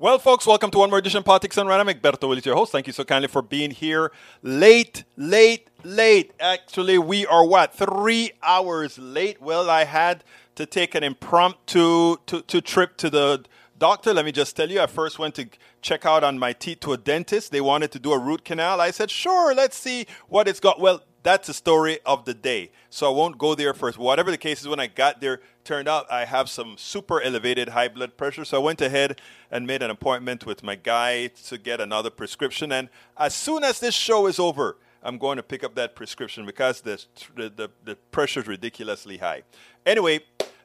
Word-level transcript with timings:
Well, 0.00 0.18
folks, 0.18 0.46
welcome 0.46 0.70
to 0.70 0.78
one 0.78 0.88
more 0.88 0.98
edition 0.98 1.18
of 1.18 1.26
Politics 1.26 1.56
Done 1.56 1.66
Right. 1.66 1.86
Egberto 1.86 2.26
Willies, 2.26 2.46
your 2.46 2.56
host. 2.56 2.72
Thank 2.72 2.86
you 2.86 2.92
so 2.94 3.04
kindly 3.04 3.28
for 3.28 3.42
being 3.42 3.70
here 3.70 4.12
late, 4.42 5.04
late, 5.18 5.68
late. 5.84 6.32
Actually, 6.40 6.96
we 6.96 7.26
are 7.26 7.44
what? 7.44 7.74
Three 7.74 8.30
hours 8.42 8.98
late. 8.98 9.42
Well, 9.42 9.68
I 9.68 9.84
had 9.84 10.24
to 10.54 10.64
take 10.64 10.94
an 10.94 11.04
impromptu 11.04 12.16
to, 12.16 12.40
to 12.40 12.60
trip 12.62 12.96
to 12.96 13.10
the 13.10 13.44
doctor. 13.78 14.14
Let 14.14 14.24
me 14.24 14.32
just 14.32 14.56
tell 14.56 14.70
you, 14.70 14.80
I 14.80 14.86
first 14.86 15.18
went 15.18 15.34
to 15.34 15.50
check 15.82 16.06
out 16.06 16.24
on 16.24 16.38
my 16.38 16.54
teeth 16.54 16.80
to 16.80 16.94
a 16.94 16.96
dentist. 16.96 17.52
They 17.52 17.60
wanted 17.60 17.92
to 17.92 17.98
do 17.98 18.12
a 18.12 18.18
root 18.18 18.42
canal. 18.42 18.80
I 18.80 18.92
said, 18.92 19.10
sure, 19.10 19.54
let's 19.54 19.76
see 19.76 20.06
what 20.28 20.48
it's 20.48 20.60
got. 20.60 20.80
Well, 20.80 21.02
that's 21.22 21.46
the 21.46 21.54
story 21.54 21.98
of 22.06 22.24
the 22.24 22.34
day. 22.34 22.70
So 22.88 23.06
I 23.06 23.14
won't 23.14 23.38
go 23.38 23.54
there 23.54 23.74
first. 23.74 23.98
Whatever 23.98 24.30
the 24.30 24.38
case 24.38 24.60
is, 24.60 24.68
when 24.68 24.80
I 24.80 24.86
got 24.86 25.20
there, 25.20 25.40
turned 25.64 25.88
out 25.88 26.10
I 26.10 26.24
have 26.24 26.48
some 26.48 26.76
super 26.78 27.20
elevated 27.20 27.70
high 27.70 27.88
blood 27.88 28.16
pressure. 28.16 28.44
So 28.44 28.60
I 28.60 28.64
went 28.64 28.80
ahead 28.80 29.20
and 29.50 29.66
made 29.66 29.82
an 29.82 29.90
appointment 29.90 30.46
with 30.46 30.62
my 30.62 30.76
guy 30.76 31.28
to 31.46 31.58
get 31.58 31.80
another 31.80 32.10
prescription. 32.10 32.72
And 32.72 32.88
as 33.18 33.34
soon 33.34 33.64
as 33.64 33.80
this 33.80 33.94
show 33.94 34.26
is 34.26 34.38
over, 34.38 34.76
I'm 35.02 35.18
going 35.18 35.36
to 35.36 35.42
pick 35.42 35.64
up 35.64 35.74
that 35.76 35.94
prescription 35.94 36.44
because 36.44 36.80
the, 36.80 37.02
the, 37.34 37.70
the 37.84 37.96
pressure 38.10 38.40
is 38.40 38.46
ridiculously 38.46 39.18
high. 39.18 39.42
Anyway, 39.86 40.20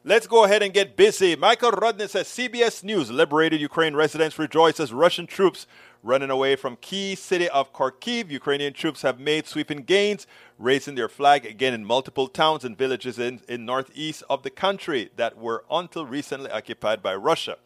Let's 0.07 0.27
go 0.27 0.43
ahead 0.43 0.61
and 0.61 0.71
get 0.71 0.95
busy. 0.95 1.35
Michael 1.35 1.71
Rudnin 1.71 2.07
says 2.07 2.27
CBS 2.27 2.83
News 2.83 3.09
liberated 3.09 3.59
Ukraine 3.59 3.95
residents 3.95 4.37
rejoice 4.37 4.79
as 4.79 4.93
Russian 4.93 5.25
troops 5.25 5.65
running 6.03 6.29
away 6.29 6.55
from 6.55 6.75
key 6.75 7.15
city 7.15 7.49
of 7.49 7.73
Kharkiv. 7.73 8.29
Ukrainian 8.29 8.73
troops 8.73 9.01
have 9.01 9.19
made 9.19 9.47
sweeping 9.47 9.79
gains, 9.79 10.27
raising 10.59 10.93
their 10.93 11.09
flag 11.09 11.43
again 11.47 11.73
in 11.73 11.83
multiple 11.83 12.27
towns 12.27 12.63
and 12.63 12.77
villages 12.77 13.17
in, 13.17 13.41
in 13.49 13.65
northeast 13.65 14.21
of 14.29 14.43
the 14.43 14.51
country 14.51 15.09
that 15.15 15.39
were 15.39 15.65
until 15.71 16.05
recently 16.05 16.51
occupied 16.51 17.01
by 17.01 17.15
Russia. 17.15 17.57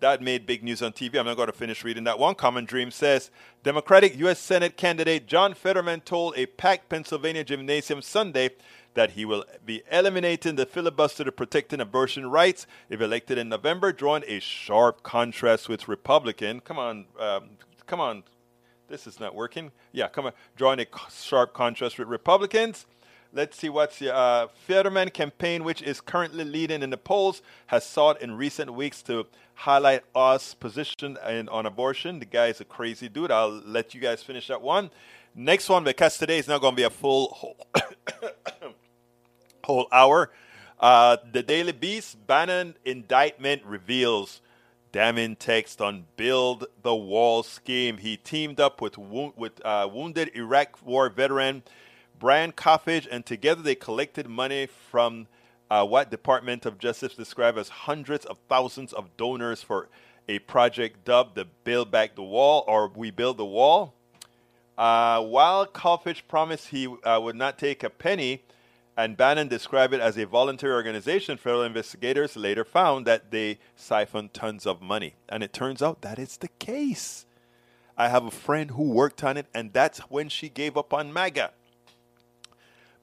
That 0.00 0.20
made 0.20 0.46
big 0.46 0.64
news 0.64 0.82
on 0.82 0.92
TV. 0.92 1.16
I'm 1.16 1.26
not 1.26 1.36
going 1.36 1.46
to 1.46 1.52
finish 1.52 1.84
reading 1.84 2.02
that 2.04 2.18
one. 2.18 2.34
Common 2.34 2.64
Dream 2.64 2.90
says 2.90 3.30
Democratic 3.62 4.18
U.S. 4.18 4.40
Senate 4.40 4.76
candidate 4.76 5.28
John 5.28 5.54
Fetterman 5.54 6.00
told 6.00 6.36
a 6.36 6.46
packed 6.46 6.88
Pennsylvania 6.88 7.44
gymnasium 7.44 8.02
Sunday 8.02 8.50
that 8.94 9.12
he 9.12 9.24
will 9.24 9.44
be 9.64 9.82
eliminating 9.90 10.56
the 10.56 10.66
filibuster 10.66 11.24
to 11.24 11.32
protecting 11.32 11.80
abortion 11.80 12.30
rights 12.30 12.66
if 12.88 13.00
elected 13.00 13.38
in 13.38 13.48
November, 13.48 13.92
drawing 13.92 14.24
a 14.26 14.40
sharp 14.40 15.02
contrast 15.02 15.68
with 15.68 15.88
Republican. 15.88 16.60
Come 16.60 16.78
on, 16.78 17.06
um, 17.18 17.50
come 17.86 18.00
on, 18.00 18.22
this 18.88 19.06
is 19.06 19.20
not 19.20 19.34
working. 19.34 19.72
Yeah, 19.92 20.08
come 20.08 20.26
on, 20.26 20.32
drawing 20.56 20.80
a 20.80 20.86
sharp 21.10 21.52
contrast 21.52 21.98
with 21.98 22.08
Republicans. 22.08 22.86
Let's 23.32 23.58
see 23.58 23.68
what's 23.68 23.98
the 23.98 24.14
uh, 24.14 24.46
Fetterman 24.66 25.10
campaign, 25.10 25.64
which 25.64 25.82
is 25.82 26.00
currently 26.00 26.44
leading 26.44 26.84
in 26.84 26.90
the 26.90 26.96
polls, 26.96 27.42
has 27.66 27.84
sought 27.84 28.22
in 28.22 28.36
recent 28.36 28.72
weeks 28.72 29.02
to 29.02 29.26
highlight 29.54 30.02
us 30.14 30.54
position 30.54 31.18
in, 31.28 31.48
on 31.48 31.66
abortion. 31.66 32.20
The 32.20 32.26
guy 32.26 32.46
is 32.46 32.60
a 32.60 32.64
crazy 32.64 33.08
dude. 33.08 33.32
I'll 33.32 33.50
let 33.50 33.92
you 33.92 34.00
guys 34.00 34.22
finish 34.22 34.46
that 34.46 34.62
one. 34.62 34.90
Next 35.34 35.68
one, 35.68 35.82
because 35.82 36.16
today 36.16 36.38
is 36.38 36.46
not 36.46 36.60
going 36.60 36.74
to 36.74 36.76
be 36.76 36.84
a 36.84 36.90
full 36.90 37.56
whole 39.64 39.88
hour. 39.92 40.30
Uh, 40.78 41.16
the 41.32 41.42
Daily 41.42 41.72
Beast 41.72 42.26
Bannon 42.26 42.76
indictment 42.84 43.64
reveals 43.64 44.40
damning 44.92 45.34
text 45.36 45.80
on 45.80 46.04
Build 46.16 46.66
the 46.82 46.94
Wall 46.94 47.42
scheme. 47.42 47.98
He 47.98 48.16
teamed 48.16 48.60
up 48.60 48.80
with 48.80 48.96
with 48.98 49.64
uh, 49.64 49.88
wounded 49.92 50.30
Iraq 50.34 50.84
War 50.84 51.08
veteran 51.10 51.62
Brian 52.18 52.52
Kolfage, 52.52 53.06
and 53.10 53.26
together 53.26 53.62
they 53.62 53.74
collected 53.74 54.28
money 54.28 54.66
from 54.66 55.26
uh, 55.70 55.84
what 55.84 56.10
Department 56.10 56.64
of 56.64 56.78
Justice 56.78 57.14
described 57.14 57.58
as 57.58 57.68
hundreds 57.68 58.24
of 58.24 58.38
thousands 58.48 58.92
of 58.92 59.16
donors 59.16 59.62
for 59.62 59.88
a 60.28 60.38
project 60.40 61.04
dubbed 61.04 61.34
the 61.34 61.46
Build 61.64 61.90
Back 61.90 62.14
the 62.14 62.22
Wall 62.22 62.64
or 62.66 62.88
We 62.88 63.10
Build 63.10 63.36
the 63.36 63.44
Wall. 63.44 63.94
Uh, 64.76 65.22
while 65.22 65.66
Kolfage 65.66 66.22
promised 66.26 66.68
he 66.68 66.86
uh, 66.86 67.20
would 67.20 67.36
not 67.36 67.58
take 67.58 67.82
a 67.82 67.90
penny, 67.90 68.42
and 68.96 69.16
Bannon 69.16 69.48
described 69.48 69.92
it 69.92 70.00
as 70.00 70.16
a 70.16 70.26
voluntary 70.26 70.72
organization. 70.72 71.36
Federal 71.36 71.64
investigators 71.64 72.36
later 72.36 72.64
found 72.64 73.06
that 73.06 73.30
they 73.30 73.58
siphoned 73.74 74.32
tons 74.32 74.66
of 74.66 74.80
money. 74.80 75.14
And 75.28 75.42
it 75.42 75.52
turns 75.52 75.82
out 75.82 76.02
that 76.02 76.18
is 76.18 76.36
the 76.36 76.48
case. 76.58 77.26
I 77.96 78.08
have 78.08 78.24
a 78.24 78.30
friend 78.30 78.72
who 78.72 78.84
worked 78.84 79.24
on 79.24 79.36
it, 79.36 79.46
and 79.54 79.72
that's 79.72 79.98
when 80.10 80.28
she 80.28 80.48
gave 80.48 80.76
up 80.76 80.92
on 80.92 81.12
MAGA. 81.12 81.50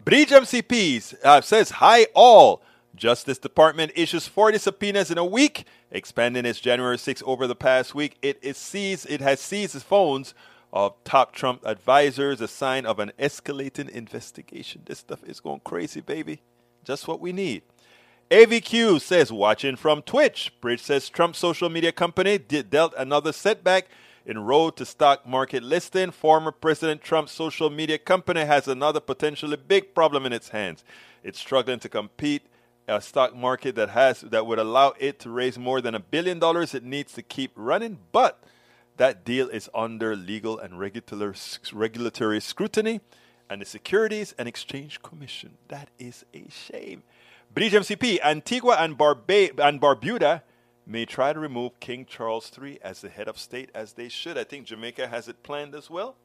Bridge 0.04 0.30
MCPs 0.30 1.16
uh, 1.24 1.42
says, 1.42 1.72
Hi 1.72 2.08
all. 2.14 2.62
Justice 2.94 3.38
Department 3.38 3.92
issues 3.96 4.28
40 4.28 4.58
subpoenas 4.58 5.12
in 5.12 5.18
a 5.18 5.26
week, 5.26 5.66
expanding 5.92 6.46
its 6.46 6.60
January 6.60 6.98
6 6.98 7.24
over 7.26 7.48
the 7.48 7.56
past 7.56 7.96
week. 7.96 8.18
It 8.22 8.38
is 8.42 8.58
seized, 8.58 9.10
it 9.10 9.22
has 9.22 9.40
seized 9.40 9.82
phones 9.82 10.34
of 10.74 10.94
top 11.04 11.34
Trump 11.34 11.62
advisors, 11.66 12.42
a 12.42 12.48
sign 12.48 12.86
of 12.86 13.00
an 13.00 13.12
escalating 13.20 13.90
investigation. 13.90 14.82
This 14.86 15.00
stuff 15.00 15.24
is 15.24 15.40
going 15.40 15.62
crazy, 15.64 16.02
baby. 16.02 16.42
Just 16.84 17.08
what 17.08 17.20
we 17.20 17.32
need. 17.32 17.64
AVQ 18.30 19.02
says, 19.02 19.32
watching 19.32 19.76
from 19.76 20.02
Twitch. 20.02 20.54
Bridge 20.62 20.82
says 20.82 21.10
Trump 21.10 21.36
social 21.36 21.70
media 21.70 21.92
company 21.92 22.38
did, 22.38 22.70
dealt 22.70 22.94
another 22.98 23.34
setback 23.34 23.88
in 24.26 24.40
road 24.40 24.78
to 24.78 24.86
stock 24.86 25.28
market 25.28 25.64
listing. 25.64 26.12
Former 26.12 26.52
President 26.52 27.02
Trump's 27.02 27.34
social 27.34 27.70
media 27.70 27.98
company 27.98 28.46
has 28.46 28.68
another 28.68 29.02
potentially 29.02 29.58
big 29.58 29.94
problem 29.94 30.26
in 30.26 30.32
its 30.32 30.50
hands. 30.50 30.84
It's 31.24 31.40
struggling 31.40 31.80
to 31.80 31.90
compete 31.90 32.44
a 32.88 33.02
stock 33.02 33.36
market 33.36 33.76
that 33.76 33.90
has 33.90 34.22
that 34.22 34.46
would 34.46 34.60
allow 34.60 34.94
it 35.00 35.20
to 35.20 35.30
raise 35.30 35.58
more 35.58 35.82
than 35.82 35.96
a 35.96 36.00
billion 36.00 36.40
dollars 36.40 36.74
it 36.74 36.84
needs 36.84 37.14
to 37.14 37.22
keep 37.22 37.52
running, 37.56 37.98
but 38.12 38.44
that 38.98 39.24
deal 39.26 39.48
is 39.50 39.70
under 39.74 40.16
legal 40.16 40.60
and 40.60 40.80
regulatory 40.80 42.42
scrutiny 42.42 43.02
and 43.50 43.62
the 43.62 43.66
Securities 43.66 44.34
and 44.38 44.48
Exchange 44.48 45.02
Commission. 45.02 45.58
That 45.68 45.90
is 46.00 46.26
a 46.34 46.46
shame. 46.50 47.04
British 47.54 47.74
MCP, 47.74 48.20
Antigua 48.24 48.78
and, 48.80 48.98
Barba- 48.98 49.62
and 49.62 49.82
Barbuda 49.82 50.42
may 50.86 51.06
try 51.06 51.34
to 51.34 51.40
remove 51.40 51.80
King 51.80 52.06
Charles 52.06 52.50
III 52.62 52.80
as 52.82 53.02
the 53.02 53.10
head 53.10 53.28
of 53.28 53.38
state, 53.38 53.70
as 53.76 53.94
they 53.94 54.08
should. 54.08 54.38
I 54.38 54.46
think 54.46 54.68
Jamaica 54.68 55.08
has 55.08 55.28
it 55.28 55.44
planned 55.44 55.76
as 55.76 55.90
well. 55.90 56.16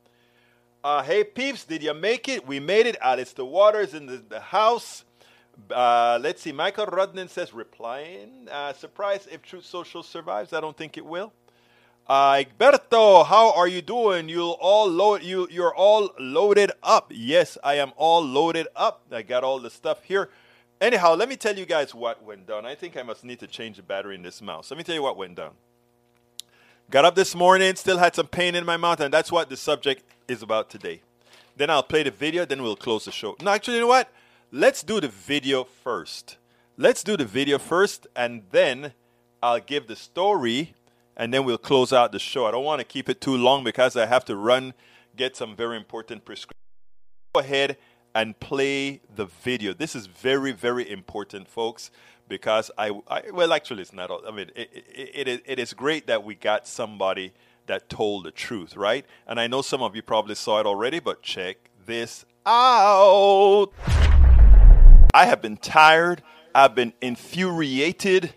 Uh, 0.84 1.02
hey, 1.02 1.24
peeps, 1.24 1.64
did 1.64 1.82
you 1.82 1.94
make 1.94 2.28
it? 2.28 2.46
We 2.46 2.60
made 2.60 2.86
it. 2.86 2.96
Alice 3.00 3.32
the 3.32 3.44
Waters 3.44 3.92
in 3.92 4.06
the, 4.06 4.22
the 4.28 4.38
house. 4.38 5.04
Uh, 5.70 6.18
let's 6.22 6.42
see. 6.42 6.52
Michael 6.52 6.86
Rudnin 6.86 7.28
says, 7.28 7.52
replying. 7.52 8.46
Uh, 8.48 8.72
surprise 8.72 9.26
if 9.30 9.42
Truth 9.42 9.66
Social 9.66 10.04
survives. 10.04 10.52
I 10.52 10.60
don't 10.60 10.76
think 10.76 10.96
it 10.96 11.04
will. 11.04 11.32
Uh, 12.08 12.34
Egberto, 12.34 13.26
how 13.26 13.52
are 13.52 13.66
you 13.66 13.82
doing? 13.82 14.28
You 14.28 14.50
all 14.60 14.88
load 14.88 15.24
you 15.24 15.48
you're 15.50 15.74
all 15.74 16.10
loaded 16.20 16.70
up. 16.80 17.10
Yes, 17.12 17.58
I 17.64 17.74
am 17.74 17.92
all 17.96 18.24
loaded 18.24 18.68
up. 18.76 19.02
I 19.10 19.22
got 19.22 19.42
all 19.42 19.58
the 19.58 19.70
stuff 19.70 20.04
here. 20.04 20.30
Anyhow, 20.80 21.16
let 21.16 21.28
me 21.28 21.34
tell 21.34 21.58
you 21.58 21.66
guys 21.66 21.96
what 21.96 22.22
went 22.22 22.46
down. 22.46 22.64
I 22.64 22.76
think 22.76 22.96
I 22.96 23.02
must 23.02 23.24
need 23.24 23.40
to 23.40 23.48
change 23.48 23.78
the 23.78 23.82
battery 23.82 24.14
in 24.14 24.22
this 24.22 24.40
mouse. 24.40 24.70
Let 24.70 24.78
me 24.78 24.84
tell 24.84 24.94
you 24.94 25.02
what 25.02 25.16
went 25.16 25.34
down. 25.34 25.54
Got 26.92 27.04
up 27.06 27.16
this 27.16 27.34
morning, 27.34 27.74
still 27.74 27.98
had 27.98 28.14
some 28.14 28.28
pain 28.28 28.54
in 28.54 28.64
my 28.64 28.76
mouth, 28.76 29.00
and 29.00 29.12
that's 29.12 29.32
what 29.32 29.48
the 29.48 29.56
subject 29.56 30.04
is 30.28 30.42
about 30.42 30.70
today. 30.70 31.00
Then 31.56 31.70
I'll 31.70 31.82
play 31.82 32.04
the 32.04 32.12
video, 32.12 32.44
then 32.44 32.62
we'll 32.62 32.76
close 32.76 33.06
the 33.06 33.10
show. 33.10 33.34
No, 33.42 33.50
actually, 33.50 33.74
you 33.74 33.80
know 33.80 33.88
what? 33.88 34.12
Let's 34.52 34.84
do 34.84 35.00
the 35.00 35.08
video 35.08 35.64
first. 35.64 36.36
Let's 36.76 37.02
do 37.02 37.16
the 37.16 37.24
video 37.24 37.58
first, 37.58 38.06
and 38.14 38.44
then 38.52 38.92
I'll 39.42 39.58
give 39.58 39.88
the 39.88 39.96
story 39.96 40.74
and 41.16 41.32
then 41.32 41.44
we'll 41.44 41.58
close 41.58 41.92
out 41.92 42.12
the 42.12 42.18
show. 42.18 42.46
I 42.46 42.50
don't 42.50 42.64
want 42.64 42.80
to 42.80 42.84
keep 42.84 43.08
it 43.08 43.20
too 43.20 43.36
long 43.36 43.64
because 43.64 43.96
I 43.96 44.06
have 44.06 44.24
to 44.26 44.36
run, 44.36 44.74
get 45.16 45.36
some 45.36 45.56
very 45.56 45.76
important 45.76 46.24
prescriptions. 46.24 46.60
Go 47.34 47.40
ahead 47.40 47.76
and 48.14 48.38
play 48.38 49.00
the 49.14 49.26
video. 49.26 49.72
This 49.72 49.94
is 49.94 50.06
very, 50.06 50.52
very 50.52 50.88
important, 50.90 51.48
folks, 51.48 51.90
because 52.28 52.70
I, 52.76 53.00
I 53.08 53.30
well, 53.32 53.52
actually, 53.52 53.82
it's 53.82 53.92
not. 53.92 54.10
I 54.26 54.30
mean, 54.30 54.50
it, 54.54 54.70
it, 54.72 55.28
it, 55.28 55.42
it 55.44 55.58
is 55.58 55.74
great 55.74 56.06
that 56.06 56.24
we 56.24 56.34
got 56.34 56.66
somebody 56.66 57.32
that 57.66 57.88
told 57.88 58.24
the 58.24 58.30
truth, 58.30 58.76
right? 58.76 59.04
And 59.26 59.40
I 59.40 59.46
know 59.46 59.62
some 59.62 59.82
of 59.82 59.96
you 59.96 60.02
probably 60.02 60.34
saw 60.34 60.60
it 60.60 60.66
already, 60.66 61.00
but 61.00 61.22
check 61.22 61.56
this 61.84 62.24
out. 62.44 63.70
I 65.12 65.24
have 65.26 65.42
been 65.42 65.56
tired. 65.56 66.22
I've 66.54 66.74
been 66.74 66.92
infuriated 67.00 68.32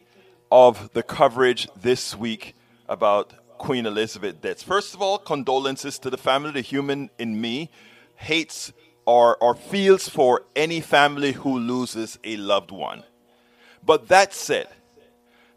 of 0.52 0.92
the 0.94 1.04
coverage 1.04 1.68
this 1.80 2.16
week 2.16 2.56
about 2.89 3.33
Queen 3.57 3.86
Elizabeth 3.86 4.41
deaths. 4.41 4.63
First 4.63 4.94
of 4.94 5.01
all, 5.01 5.18
condolences 5.18 6.00
to 6.00 6.09
the 6.09 6.18
family. 6.18 6.51
The 6.51 6.62
human 6.62 7.09
in 7.18 7.39
me 7.39 7.69
hates 8.15 8.74
or, 9.06 9.38
or 9.38 9.56
feels 9.56 10.09
for 10.09 10.44
any 10.56 10.81
family 10.81 11.31
who 11.31 11.57
loses 11.57 12.19
a 12.24 12.38
loved 12.38 12.71
one. 12.71 13.03
But 13.86 14.07
that 14.09 14.33
said, 14.33 14.68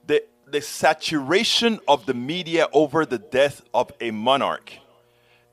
the, 0.06 0.24
the 0.46 0.60
saturation 0.60 1.80
of 1.88 2.06
the 2.06 2.14
media 2.14 2.68
over 2.72 3.04
the 3.04 3.18
death 3.18 3.62
of 3.74 3.90
a 4.00 4.10
monarch 4.10 4.72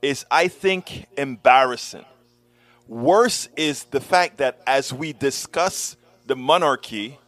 is, 0.02 0.24
I 0.30 0.48
think, 0.48 1.06
embarrassing. 1.16 2.04
Worse 2.88 3.48
is 3.56 3.84
the 3.84 4.00
fact 4.00 4.38
that 4.38 4.60
as 4.66 4.92
we 4.92 5.12
discuss 5.12 5.96
the 6.26 6.36
monarchy, 6.36 7.18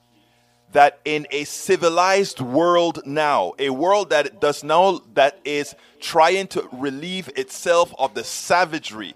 that 0.73 1.01
in 1.05 1.27
a 1.31 1.45
civilized 1.45 2.41
world 2.41 3.03
now, 3.07 3.53
a 3.59 3.71
world 3.71 4.11
that 4.11 4.41
does 4.41 4.65
now 4.65 5.01
that 5.15 5.39
is 5.45 5.75
trying 6.01 6.47
to 6.49 6.69
relieve 6.73 7.29
itself 7.37 7.95
of 7.99 8.15
the 8.15 8.25
savagery 8.25 9.15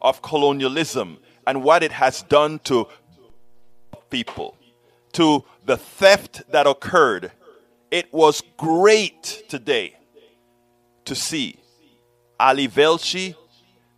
of 0.00 0.22
colonialism 0.22 1.18
and 1.46 1.62
what 1.62 1.82
it 1.82 1.92
has 1.92 2.22
done 2.22 2.58
to 2.60 2.86
people, 4.10 4.56
to 5.12 5.44
the 5.64 5.76
theft 5.76 6.42
that 6.50 6.66
occurred, 6.66 7.32
it 7.90 8.12
was 8.12 8.42
great 8.56 9.44
today 9.48 9.96
to 11.04 11.14
see 11.14 11.56
Ali 12.38 12.68
Velshi 12.68 13.34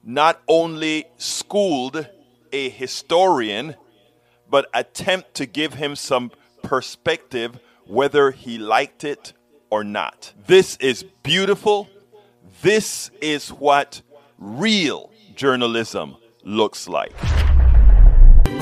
not 0.04 0.40
only 0.48 1.04
schooled 1.18 2.08
a 2.52 2.68
historian, 2.68 3.74
but 4.48 4.68
attempt 4.74 5.34
to 5.34 5.46
give 5.46 5.74
him 5.74 5.96
some 5.96 6.30
perspective 6.72 7.60
whether 7.84 8.30
he 8.30 8.56
liked 8.56 9.04
it 9.04 9.34
or 9.68 9.84
not. 9.84 10.32
This 10.46 10.78
is 10.78 11.02
beautiful. 11.22 11.86
This 12.62 13.10
is 13.20 13.50
what 13.50 14.00
real 14.38 15.10
journalism 15.36 16.16
looks 16.44 16.88
like. 16.88 17.12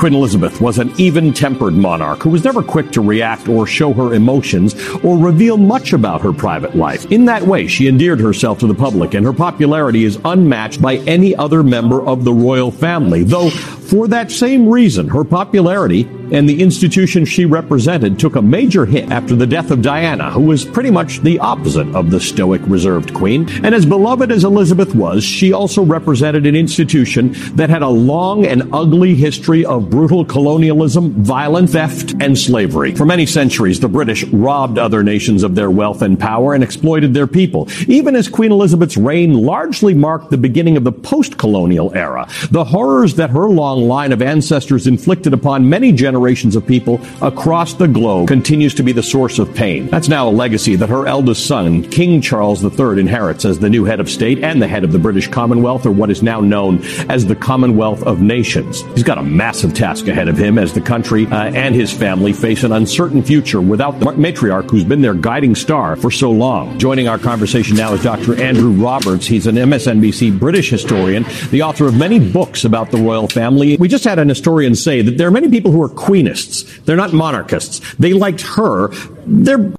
Queen 0.01 0.15
Elizabeth 0.15 0.61
was 0.61 0.79
an 0.79 0.93
even 0.99 1.33
tempered 1.33 1.75
monarch 1.75 2.21
who 2.25 2.31
was 2.31 2.43
never 2.43 2.65
quick 2.65 2.91
to 2.91 3.01
react 3.01 3.49
or 3.49 3.65
show 3.65 3.93
her 3.93 4.13
emotions 4.13 4.75
or 5.05 5.17
reveal 5.17 5.57
much 5.57 5.93
about 5.93 6.21
her 6.21 6.33
private 6.33 6.75
life. 6.75 7.07
In 7.13 7.27
that 7.27 7.43
way, 7.43 7.69
she 7.69 7.87
endeared 7.87 8.19
herself 8.19 8.59
to 8.59 8.67
the 8.67 8.75
public, 8.75 9.15
and 9.15 9.25
her 9.25 9.33
popularity 9.33 10.05
is 10.05 10.19
unmatched 10.25 10.83
by 10.83 10.97
any 11.07 11.37
other 11.37 11.63
member 11.63 12.05
of 12.05 12.25
the 12.25 12.33
royal 12.33 12.73
family. 12.73 13.23
Though, 13.23 13.51
for 13.51 14.09
that 14.09 14.33
same 14.33 14.69
reason, 14.69 15.07
her 15.07 15.23
popularity 15.23 16.09
and 16.33 16.49
the 16.49 16.63
institution 16.63 17.25
she 17.25 17.45
represented 17.45 18.19
took 18.19 18.37
a 18.37 18.43
major 18.43 18.87
hit 18.87 19.11
after 19.11 19.35
the 19.35 19.47
death 19.47 19.71
of 19.71 19.83
Diana, 19.83 20.31
who 20.31 20.43
was 20.43 20.65
pretty 20.65 20.91
much 20.91 21.21
the 21.21 21.39
opposite 21.41 21.93
of 21.95 22.11
the 22.11 22.21
stoic, 22.21 22.61
reserved 22.67 23.13
queen. 23.13 23.49
And 23.65 23.75
as 23.75 23.85
beloved 23.85 24.31
as 24.31 24.45
Elizabeth 24.45 24.95
was, 24.95 25.25
she 25.25 25.53
also 25.53 25.83
represented 25.83 26.47
an 26.47 26.55
institution 26.55 27.35
that 27.57 27.71
had 27.71 27.83
a 27.83 27.89
long 27.89 28.47
and 28.47 28.73
ugly 28.73 29.15
history 29.15 29.65
of 29.65 29.91
brutal 29.91 30.25
colonialism, 30.25 31.13
violent 31.23 31.71
theft, 31.71 32.15
and 32.21 32.39
slavery. 32.39 32.95
For 32.95 33.05
many 33.05 33.27
centuries, 33.27 33.81
the 33.81 33.89
British 33.89 34.25
robbed 34.25 34.79
other 34.79 35.03
nations 35.03 35.43
of 35.43 35.55
their 35.55 35.71
wealth 35.71 36.03
and 36.03 36.19
power 36.19 36.55
and 36.55 36.63
exploited 36.63 37.15
their 37.15 37.27
people. 37.27 37.69
Even 37.89 38.15
as 38.15 38.29
Queen 38.29 38.53
Elizabeth's 38.53 38.97
reign 38.97 39.35
largely 39.35 39.95
marked 39.95 40.31
the 40.31 40.39
beginning 40.39 40.77
of 40.77 40.85
the 40.85 40.93
post-colonial 40.93 41.93
era, 41.95 42.29
the 42.51 42.65
horrors 42.65 43.15
that 43.17 43.31
her 43.31 43.49
long 43.49 43.89
line 43.89 44.13
of 44.13 44.23
ancestors 44.23 44.87
inflicted 44.87 45.33
upon 45.33 45.69
many 45.69 45.91
generations 45.93 46.20
generations 46.21 46.55
of 46.55 46.67
people 46.67 47.01
across 47.23 47.73
the 47.75 47.89
globe 47.89 48.29
continues 48.29 48.75
to 48.75 48.83
be 48.83 48.93
the 48.93 49.03
source 49.03 49.39
of 49.39 49.55
pain. 49.55 49.87
That's 49.87 50.09
now 50.09 50.29
a 50.29 50.31
legacy 50.31 50.77
that 50.77 50.91
her 50.91 51.07
eldest 51.07 51.47
son, 51.47 51.83
King 51.83 52.21
Charles 52.21 52.63
III, 52.63 53.01
inherits 53.01 53.47
as 53.47 53.59
the 53.59 53.71
new 53.71 53.87
head 53.87 54.01
of 54.01 54.11
state 54.11 54.45
and 54.45 54.61
the 54.61 54.69
head 54.69 54.85
of 54.85 54.93
the 54.93 54.99
British 54.99 55.29
Commonwealth, 55.29 55.87
or 55.87 55.93
what 55.93 56.11
is 56.11 56.23
now 56.23 56.41
known 56.41 56.85
as 57.09 57.25
the 57.25 57.35
Commonwealth 57.35 58.03
of 58.03 58.21
Nations. 58.21 58.83
He's 58.95 59.03
got 59.03 59.17
a 59.17 59.23
massive 59.23 59.73
task 59.73 60.09
ahead 60.09 60.29
of 60.29 60.37
him 60.37 60.59
as 60.59 60.75
the 60.75 60.83
country 60.83 61.27
uh, 61.27 61.45
and 61.53 61.75
his 61.75 61.91
family 61.91 62.35
face 62.35 62.65
an 62.65 62.73
uncertain 62.73 63.23
future 63.23 63.63
without 63.63 63.99
the 63.99 64.07
matriarch 64.07 64.71
who's 64.71 64.85
been 64.85 65.01
their 65.01 65.15
guiding 65.15 65.55
star 65.55 65.97
for 65.97 66.11
so 66.11 66.31
long. 66.31 66.79
Joining 66.79 67.09
our 67.09 67.19
conversation 67.19 67.77
now 67.77 67.95
is 67.95 68.03
Dr. 68.03 68.39
Andrew 68.39 68.73
Roberts. 68.73 69.27
He's 69.27 69.47
an 69.47 69.57
MSNBC 69.57 70.39
British 70.39 70.69
historian, 70.69 71.25
the 71.51 71.63
author 71.63 71.87
of 71.87 71.95
many 71.95 72.19
books 72.19 72.65
about 72.65 72.91
the 72.91 72.99
royal 72.99 73.27
family. 73.27 73.79
We 73.79 73.89
just 73.89 74.05
had 74.05 74.19
an 74.19 74.29
historian 74.29 74.75
say 74.75 75.01
that 75.01 75.17
there 75.17 75.27
are 75.27 75.31
many 75.33 75.49
people 75.49 75.71
who 75.71 75.83
are 75.83 75.89
queenists. 76.11 76.85
They're 76.85 76.97
not 76.97 77.13
monarchists. 77.13 77.79
They 77.95 78.13
liked 78.13 78.41
her. 78.43 78.89
They're 79.27 79.73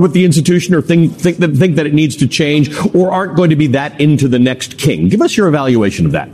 with 0.00 0.12
the 0.12 0.24
institution 0.24 0.74
or 0.74 0.82
think, 0.82 1.14
think, 1.14 1.38
that, 1.38 1.54
think 1.56 1.76
that 1.76 1.86
it 1.86 1.94
needs 1.94 2.16
to 2.16 2.26
change 2.26 2.74
or 2.94 3.12
aren't 3.12 3.36
going 3.36 3.50
to 3.50 3.56
be 3.56 3.68
that 3.68 4.00
into 4.00 4.28
the 4.28 4.38
next 4.38 4.78
king. 4.78 5.08
Give 5.08 5.22
us 5.22 5.36
your 5.36 5.48
evaluation 5.48 6.06
of 6.06 6.12
that. 6.12 6.28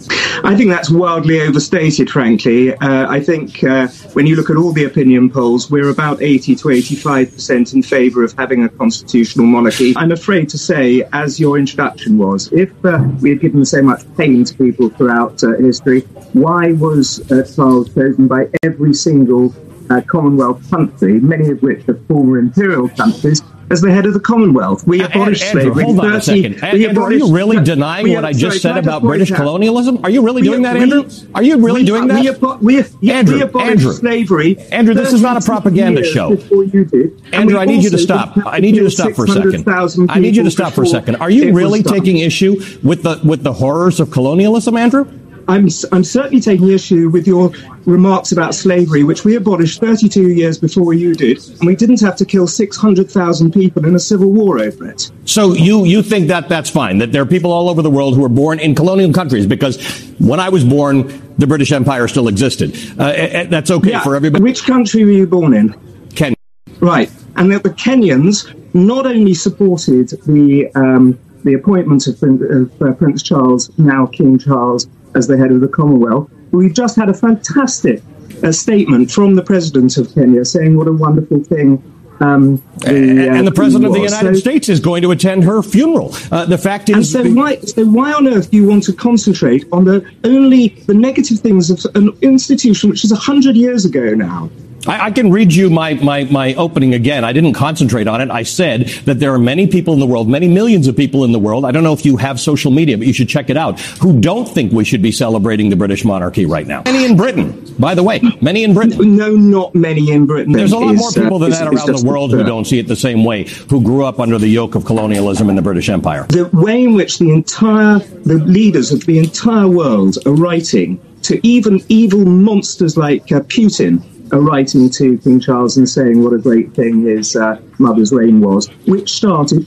I 0.44 0.56
think 0.56 0.70
that's 0.70 0.90
wildly 0.90 1.40
overstated, 1.40 2.10
frankly. 2.10 2.74
Uh, 2.74 3.08
I 3.08 3.20
think 3.20 3.62
uh, 3.62 3.88
when 4.14 4.26
you 4.26 4.36
look 4.36 4.50
at 4.50 4.56
all 4.56 4.72
the 4.72 4.84
opinion 4.84 5.30
polls, 5.30 5.70
we're 5.70 5.90
about 5.90 6.22
80 6.22 6.56
to 6.56 6.68
85% 6.68 7.74
in 7.74 7.82
favour 7.82 8.24
of 8.24 8.32
having 8.36 8.64
a 8.64 8.68
constitutional 8.68 9.46
monarchy. 9.46 9.94
I'm 9.96 10.12
afraid 10.12 10.48
to 10.50 10.58
say, 10.58 11.06
as 11.12 11.38
your 11.38 11.58
introduction 11.58 12.18
was, 12.18 12.52
if 12.52 12.72
uh, 12.84 13.04
we 13.20 13.30
had 13.30 13.40
given 13.40 13.64
so 13.64 13.82
much 13.82 14.02
pain 14.16 14.44
to 14.44 14.54
people 14.54 14.88
throughout 14.88 15.42
uh, 15.44 15.56
history, 15.58 16.00
why 16.32 16.72
was 16.72 17.20
uh, 17.30 17.44
Charles 17.54 17.92
chosen 17.94 18.26
by 18.26 18.48
every 18.62 18.94
single 18.94 19.54
uh, 19.92 20.00
Commonwealth 20.02 20.68
country, 20.70 21.20
many 21.20 21.50
of 21.50 21.62
which 21.62 21.88
are 21.88 21.94
former 22.08 22.38
imperial 22.38 22.88
countries, 22.90 23.42
as 23.70 23.80
the 23.80 23.90
head 23.90 24.04
of 24.06 24.12
the 24.12 24.20
Commonwealth. 24.20 24.86
We 24.86 25.02
abolished 25.02 25.44
Andrew, 25.44 25.62
slavery. 25.62 25.84
Hold 25.84 26.00
on 26.00 26.04
30, 26.04 26.16
a 26.16 26.20
second. 26.20 26.64
Andrew, 26.64 27.02
are 27.02 27.12
you 27.12 27.32
really 27.32 27.62
denying 27.62 28.12
what 28.12 28.24
I 28.24 28.32
just 28.32 28.60
sorry, 28.60 28.74
said 28.74 28.76
about 28.76 29.02
British 29.02 29.30
colonialism? 29.30 30.04
Are 30.04 30.10
you 30.10 30.22
really 30.22 30.42
doing 30.42 30.62
that, 30.62 30.76
Andrew? 30.76 31.08
Are 31.34 31.42
you 31.42 31.58
really 31.58 31.84
doing 31.84 32.06
that? 32.08 32.60
We, 32.60 32.82
we, 33.00 33.10
Andrew, 33.10 33.36
we 33.36 33.42
abolished 33.42 33.70
Andrew, 33.70 33.92
slavery. 33.92 34.58
Andrew, 34.70 34.94
this 34.94 35.12
is 35.12 35.22
not 35.22 35.42
a 35.42 35.44
propaganda 35.44 36.04
show. 36.04 36.32
You 36.32 36.84
did, 36.84 37.34
Andrew, 37.34 37.58
I 37.58 37.64
need 37.64 37.82
you 37.82 37.90
to 37.90 37.98
stop. 37.98 38.36
I 38.46 38.60
need 38.60 38.76
you 38.76 38.84
to 38.84 38.90
stop 38.90 39.12
for 39.12 39.24
a 39.24 39.28
second. 39.28 40.10
I 40.10 40.18
need 40.18 40.36
you 40.36 40.42
to 40.42 40.50
stop 40.50 40.74
for 40.74 40.82
a 40.82 40.86
second. 40.86 41.16
Are 41.16 41.30
you 41.30 41.52
really 41.54 41.82
taking 41.82 42.18
issue 42.18 42.60
with 42.82 43.02
the 43.02 43.20
with 43.24 43.42
the 43.42 43.52
horrors 43.52 44.00
of 44.00 44.10
colonialism, 44.10 44.76
Andrew? 44.76 45.21
I'm, 45.48 45.68
I'm 45.90 46.04
certainly 46.04 46.40
taking 46.40 46.68
issue 46.68 47.08
with 47.08 47.26
your 47.26 47.52
remarks 47.84 48.32
about 48.32 48.54
slavery, 48.54 49.04
which 49.04 49.24
we 49.24 49.36
abolished 49.36 49.80
32 49.80 50.30
years 50.30 50.58
before 50.58 50.94
you 50.94 51.14
did, 51.14 51.38
and 51.58 51.66
we 51.66 51.74
didn't 51.76 52.00
have 52.00 52.16
to 52.16 52.24
kill 52.24 52.46
600,000 52.46 53.52
people 53.52 53.84
in 53.84 53.94
a 53.94 53.98
civil 53.98 54.30
war 54.30 54.58
over 54.58 54.88
it. 54.88 55.10
So 55.24 55.52
you, 55.52 55.84
you 55.84 56.02
think 56.02 56.28
that 56.28 56.48
that's 56.48 56.70
fine, 56.70 56.98
that 56.98 57.12
there 57.12 57.22
are 57.22 57.26
people 57.26 57.52
all 57.52 57.68
over 57.68 57.82
the 57.82 57.90
world 57.90 58.14
who 58.14 58.22
were 58.22 58.28
born 58.28 58.60
in 58.60 58.74
colonial 58.74 59.12
countries, 59.12 59.46
because 59.46 59.82
when 60.18 60.40
I 60.40 60.48
was 60.48 60.64
born, 60.64 61.22
the 61.38 61.46
British 61.46 61.72
Empire 61.72 62.06
still 62.08 62.28
existed. 62.28 62.76
Uh, 62.98 63.06
eh, 63.06 63.28
eh, 63.32 63.44
that's 63.44 63.70
okay 63.70 63.90
yeah. 63.90 64.02
for 64.02 64.14
everybody. 64.14 64.42
Which 64.42 64.64
country 64.64 65.04
were 65.04 65.12
you 65.12 65.26
born 65.26 65.54
in? 65.54 65.74
Kenya. 66.14 66.36
Right. 66.80 67.10
And 67.36 67.50
the, 67.50 67.58
the 67.58 67.70
Kenyans 67.70 68.54
not 68.74 69.06
only 69.06 69.34
supported 69.34 70.10
the, 70.26 70.70
um, 70.74 71.18
the 71.44 71.54
appointment 71.54 72.06
of, 72.06 72.22
of 72.22 72.82
uh, 72.82 72.92
Prince 72.94 73.22
Charles, 73.22 73.76
now 73.78 74.06
King 74.06 74.38
Charles, 74.38 74.86
as 75.14 75.26
the 75.26 75.36
head 75.36 75.50
of 75.50 75.60
the 75.60 75.68
Commonwealth. 75.68 76.30
We've 76.50 76.74
just 76.74 76.96
had 76.96 77.08
a 77.08 77.14
fantastic 77.14 78.02
uh, 78.42 78.52
statement 78.52 79.10
from 79.10 79.34
the 79.34 79.42
president 79.42 79.96
of 79.96 80.12
Kenya 80.14 80.44
saying 80.44 80.76
what 80.76 80.88
a 80.88 80.92
wonderful 80.92 81.42
thing 81.44 81.82
um, 82.22 82.62
the, 82.78 83.28
uh, 83.28 83.34
and 83.34 83.46
the 83.46 83.52
president 83.52 83.86
of 83.86 83.94
the 83.94 84.00
United 84.00 84.34
so, 84.34 84.40
States 84.40 84.68
is 84.68 84.78
going 84.78 85.02
to 85.02 85.10
attend 85.10 85.42
her 85.44 85.60
funeral. 85.62 86.14
Uh, 86.30 86.44
the 86.44 86.58
fact 86.58 86.88
is, 86.88 87.14
and 87.14 87.26
so 87.26 87.32
why, 87.34 87.58
so 87.58 87.84
why 87.84 88.12
on 88.12 88.28
earth 88.28 88.50
do 88.50 88.58
you 88.58 88.68
want 88.68 88.84
to 88.84 88.92
concentrate 88.92 89.64
on 89.72 89.84
the 89.84 90.08
only 90.22 90.68
the 90.86 90.94
negative 90.94 91.40
things 91.40 91.68
of 91.70 91.84
an 91.96 92.10
institution 92.22 92.90
which 92.90 93.04
is 93.04 93.12
hundred 93.12 93.56
years 93.56 93.84
ago 93.84 94.14
now? 94.14 94.48
I, 94.86 95.06
I, 95.06 95.10
can 95.12 95.30
read 95.30 95.54
you 95.54 95.70
my, 95.70 95.94
my, 95.94 96.24
my 96.24 96.54
opening 96.54 96.94
again. 96.94 97.24
I 97.24 97.32
didn't 97.32 97.52
concentrate 97.52 98.08
on 98.08 98.20
it. 98.20 98.30
I 98.30 98.42
said 98.42 98.88
that 99.04 99.20
there 99.20 99.32
are 99.32 99.38
many 99.38 99.68
people 99.68 99.94
in 99.94 100.00
the 100.00 100.06
world, 100.06 100.28
many 100.28 100.48
millions 100.48 100.88
of 100.88 100.96
people 100.96 101.24
in 101.24 101.30
the 101.30 101.38
world. 101.38 101.64
I 101.64 101.70
don't 101.70 101.84
know 101.84 101.92
if 101.92 102.04
you 102.04 102.16
have 102.16 102.40
social 102.40 102.72
media, 102.72 102.98
but 102.98 103.06
you 103.06 103.12
should 103.12 103.28
check 103.28 103.48
it 103.48 103.56
out, 103.56 103.78
who 103.80 104.20
don't 104.20 104.46
think 104.46 104.72
we 104.72 104.84
should 104.84 105.02
be 105.02 105.12
celebrating 105.12 105.70
the 105.70 105.76
British 105.76 106.04
monarchy 106.04 106.46
right 106.46 106.66
now. 106.66 106.82
Many 106.84 107.04
in 107.04 107.16
Britain, 107.16 107.74
by 107.78 107.94
the 107.94 108.02
way. 108.02 108.20
Many 108.40 108.64
in 108.64 108.74
Britain. 108.74 109.16
No, 109.16 109.30
not 109.36 109.74
many 109.74 110.10
in 110.10 110.26
Britain. 110.26 110.52
There's 110.52 110.72
a 110.72 110.78
lot 110.78 110.94
is, 110.94 111.00
more 111.00 111.12
people 111.12 111.38
than 111.38 111.52
uh, 111.52 111.58
that 111.58 111.68
around 111.68 111.98
the 111.98 112.04
world 112.04 112.32
who 112.32 112.42
don't 112.42 112.64
see 112.64 112.80
it 112.80 112.88
the 112.88 112.96
same 112.96 113.24
way, 113.24 113.44
who 113.70 113.82
grew 113.82 114.04
up 114.04 114.18
under 114.18 114.38
the 114.38 114.48
yoke 114.48 114.74
of 114.74 114.84
colonialism 114.84 115.48
in 115.48 115.54
the 115.54 115.62
British 115.62 115.88
Empire. 115.88 116.26
The 116.28 116.50
way 116.52 116.82
in 116.82 116.94
which 116.94 117.18
the 117.20 117.30
entire, 117.30 118.00
the 118.24 118.42
leaders 118.46 118.90
of 118.90 119.06
the 119.06 119.18
entire 119.20 119.68
world 119.68 120.18
are 120.26 120.32
writing 120.32 121.00
to 121.22 121.46
even 121.46 121.80
evil 121.88 122.24
monsters 122.24 122.96
like 122.96 123.30
uh, 123.30 123.40
Putin 123.42 124.02
writing 124.40 124.88
to 124.90 125.18
King 125.18 125.40
Charles 125.40 125.76
and 125.76 125.88
saying 125.88 126.22
what 126.22 126.32
a 126.32 126.38
great 126.38 126.72
thing 126.74 127.02
his 127.02 127.36
uh, 127.36 127.60
mother's 127.78 128.12
reign 128.12 128.40
was, 128.40 128.68
which 128.86 129.12
started 129.12 129.66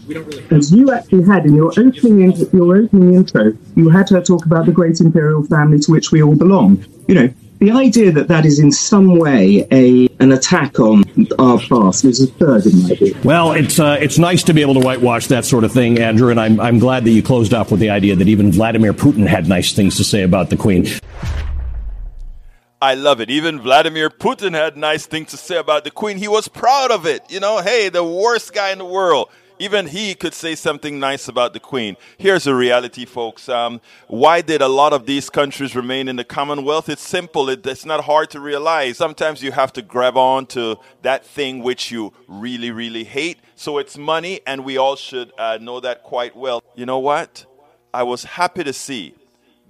as 0.51 0.73
you 0.73 0.91
actually 0.91 1.23
had 1.23 1.45
in 1.45 1.55
your 1.55 1.69
opening 1.77 2.21
in, 2.21 2.31
your 2.51 2.77
opening 2.77 3.13
intro. 3.13 3.53
You 3.75 3.89
had 3.89 4.09
her 4.09 4.21
talk 4.21 4.45
about 4.45 4.65
the 4.65 4.71
great 4.71 4.99
imperial 4.99 5.43
family 5.43 5.79
to 5.79 5.91
which 5.91 6.11
we 6.11 6.23
all 6.23 6.35
belong. 6.35 6.83
You 7.07 7.15
know, 7.15 7.33
the 7.59 7.71
idea 7.71 8.11
that 8.11 8.27
that 8.27 8.45
is 8.45 8.59
in 8.59 8.71
some 8.71 9.17
way 9.17 9.65
a 9.71 10.07
an 10.19 10.31
attack 10.31 10.79
on 10.79 11.03
our 11.39 11.59
past 11.59 12.05
is 12.05 12.21
a 12.21 12.27
third 12.27 12.65
in 12.65 12.83
my 12.83 12.95
view. 12.95 13.15
Well, 13.23 13.53
it's 13.53 13.79
uh, 13.79 13.97
it's 14.01 14.17
nice 14.17 14.43
to 14.43 14.53
be 14.53 14.61
able 14.61 14.73
to 14.75 14.79
whitewash 14.79 15.27
that 15.27 15.45
sort 15.45 15.63
of 15.63 15.71
thing, 15.71 15.99
Andrew, 15.99 16.29
and 16.29 16.39
I'm 16.39 16.59
I'm 16.59 16.79
glad 16.79 17.05
that 17.05 17.11
you 17.11 17.23
closed 17.23 17.53
off 17.53 17.71
with 17.71 17.79
the 17.79 17.89
idea 17.89 18.15
that 18.15 18.27
even 18.27 18.51
Vladimir 18.51 18.93
Putin 18.93 19.27
had 19.27 19.47
nice 19.47 19.73
things 19.73 19.97
to 19.97 20.03
say 20.03 20.23
about 20.23 20.49
the 20.49 20.57
Queen. 20.57 20.85
I 22.85 22.93
love 22.93 23.19
it. 23.19 23.31
Even 23.31 23.59
Vladimir 23.59 24.11
Putin 24.11 24.53
had 24.53 24.77
nice 24.77 25.07
things 25.07 25.31
to 25.31 25.37
say 25.37 25.57
about 25.57 25.85
the 25.85 25.89
Queen. 25.89 26.19
He 26.19 26.27
was 26.27 26.47
proud 26.47 26.91
of 26.91 27.07
it. 27.07 27.23
You 27.29 27.39
know, 27.39 27.59
hey, 27.59 27.89
the 27.89 28.03
worst 28.03 28.53
guy 28.53 28.69
in 28.69 28.77
the 28.77 28.85
world 28.85 29.29
even 29.57 29.87
he 29.87 30.13
could 30.13 30.33
say 30.33 30.53
something 30.53 30.99
nice 30.99 31.27
about 31.27 31.53
the 31.53 31.59
Queen. 31.59 31.95
Here's 32.17 32.43
the 32.43 32.53
reality, 32.53 33.05
folks. 33.05 33.47
Um, 33.47 33.79
why 34.07 34.41
did 34.41 34.61
a 34.61 34.67
lot 34.67 34.93
of 34.93 35.05
these 35.05 35.29
countries 35.29 35.75
remain 35.75 36.07
in 36.07 36.17
the 36.17 36.25
Commonwealth? 36.25 36.89
It's 36.89 37.01
simple. 37.01 37.49
It, 37.49 37.65
it's 37.65 37.85
not 37.85 38.03
hard 38.03 38.29
to 38.31 38.39
realize. 38.39 38.97
Sometimes 38.97 39.41
you 39.41 39.53
have 39.53 39.71
to 39.73 39.81
grab 39.81 40.17
on 40.17 40.45
to 40.47 40.77
that 41.01 41.25
thing 41.25 41.63
which 41.63 41.89
you 41.89 42.13
really, 42.27 42.69
really 42.69 43.05
hate. 43.05 43.39
So 43.55 43.77
it's 43.77 43.97
money, 43.97 44.41
and 44.45 44.65
we 44.65 44.77
all 44.77 44.97
should 44.97 45.31
uh, 45.37 45.57
know 45.61 45.79
that 45.79 46.03
quite 46.03 46.35
well. 46.35 46.61
You 46.75 46.85
know 46.85 46.99
what? 46.99 47.45
I 47.93 48.03
was 48.03 48.25
happy 48.25 48.63
to 48.65 48.73
see 48.73 49.15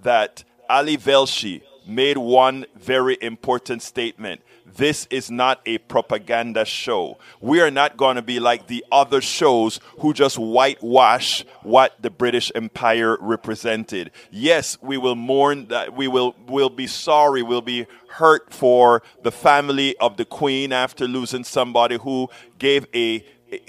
that 0.02 0.44
Ali 0.68 0.98
Velshi 0.98 1.62
made 1.88 2.18
one 2.18 2.66
very 2.76 3.18
important 3.22 3.82
statement. 3.82 4.42
This 4.66 5.08
is 5.10 5.32
not 5.32 5.62
a 5.66 5.78
propaganda 5.78 6.66
show. 6.66 7.18
We 7.40 7.62
are 7.62 7.72
not 7.72 7.96
going 7.96 8.18
to 8.18 8.22
be 8.22 8.40
like 8.40 8.68
the 8.68 8.84
other 8.92 9.22
shows 9.22 9.80
who 10.00 10.14
just 10.14 10.38
whitewash 10.38 11.46
what 11.64 11.96
the 12.02 12.10
British 12.10 12.52
Empire 12.54 13.18
represented. 13.22 14.12
Yes, 14.32 14.78
we 14.82 14.98
will 14.98 15.16
mourn 15.16 15.68
that 15.68 15.96
we 15.96 16.08
will 16.08 16.36
will 16.48 16.70
be 16.70 16.88
sorry, 16.88 17.42
we'll 17.42 17.62
be 17.62 17.88
hurt 18.10 18.54
for 18.54 19.02
the 19.24 19.32
family 19.32 19.96
of 19.98 20.18
the 20.18 20.26
queen 20.26 20.74
after 20.74 21.08
losing 21.08 21.44
somebody 21.44 21.98
who 21.98 22.30
gave 22.60 22.86
a 22.94 23.26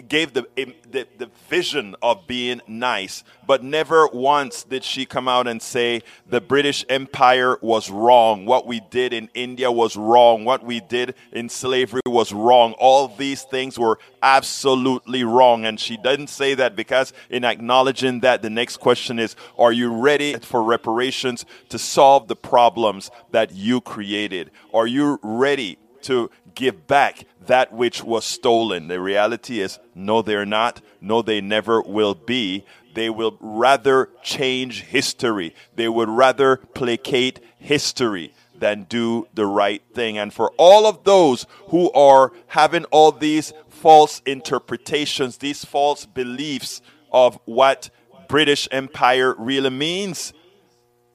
gave 0.08 0.32
the, 0.32 0.46
the, 0.56 1.06
the 1.18 1.30
vision 1.48 1.94
of 2.02 2.26
being 2.26 2.60
nice, 2.66 3.24
but 3.46 3.62
never 3.62 4.08
once 4.08 4.64
did 4.64 4.84
she 4.84 5.06
come 5.06 5.28
out 5.28 5.46
and 5.46 5.60
say 5.60 6.02
the 6.28 6.40
British 6.40 6.84
Empire 6.88 7.58
was 7.60 7.90
wrong. 7.90 8.46
What 8.46 8.66
we 8.66 8.80
did 8.80 9.12
in 9.12 9.28
India 9.34 9.70
was 9.70 9.96
wrong. 9.96 10.44
What 10.44 10.64
we 10.64 10.80
did 10.80 11.14
in 11.32 11.48
slavery 11.48 12.00
was 12.06 12.32
wrong. 12.32 12.72
All 12.78 13.08
these 13.08 13.42
things 13.42 13.78
were 13.78 13.98
absolutely 14.22 15.24
wrong. 15.24 15.64
And 15.64 15.78
she 15.78 15.96
didn't 15.96 16.28
say 16.28 16.54
that 16.54 16.76
because, 16.76 17.12
in 17.30 17.44
acknowledging 17.44 18.20
that, 18.20 18.42
the 18.42 18.50
next 18.50 18.78
question 18.78 19.18
is 19.18 19.36
Are 19.58 19.72
you 19.72 19.92
ready 19.92 20.34
for 20.34 20.62
reparations 20.62 21.44
to 21.68 21.78
solve 21.78 22.28
the 22.28 22.36
problems 22.36 23.10
that 23.30 23.52
you 23.52 23.80
created? 23.80 24.50
Are 24.72 24.86
you 24.86 25.18
ready 25.22 25.78
to 26.06 26.30
give 26.54 26.86
back 26.86 27.24
that 27.46 27.72
which 27.72 28.02
was 28.02 28.24
stolen. 28.24 28.88
The 28.88 29.00
reality 29.00 29.60
is, 29.60 29.78
no, 29.94 30.22
they're 30.22 30.46
not. 30.46 30.80
No, 31.00 31.22
they 31.22 31.40
never 31.40 31.80
will 31.82 32.14
be. 32.14 32.64
They 32.94 33.10
will 33.10 33.36
rather 33.40 34.08
change 34.22 34.82
history. 34.82 35.54
They 35.74 35.88
would 35.88 36.08
rather 36.08 36.56
placate 36.56 37.40
history 37.58 38.34
than 38.58 38.84
do 38.84 39.28
the 39.34 39.46
right 39.46 39.82
thing. 39.94 40.16
And 40.16 40.32
for 40.32 40.52
all 40.56 40.86
of 40.86 41.04
those 41.04 41.46
who 41.68 41.92
are 41.92 42.32
having 42.46 42.84
all 42.86 43.12
these 43.12 43.52
false 43.68 44.22
interpretations, 44.24 45.38
these 45.38 45.64
false 45.64 46.06
beliefs 46.06 46.80
of 47.12 47.38
what 47.44 47.90
British 48.28 48.66
Empire 48.70 49.34
really 49.36 49.70
means, 49.70 50.32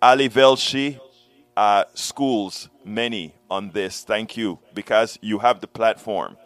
Ali 0.02 0.30
Velshi 0.30 1.00
uh, 1.58 1.86
schools 1.94 2.70
many 2.84 3.36
on 3.50 3.72
this. 3.72 4.04
Thank 4.04 4.38
you, 4.38 4.60
because 4.74 5.18
you 5.22 5.40
have 5.40 5.62
the 5.62 5.68
platform. 5.68 6.38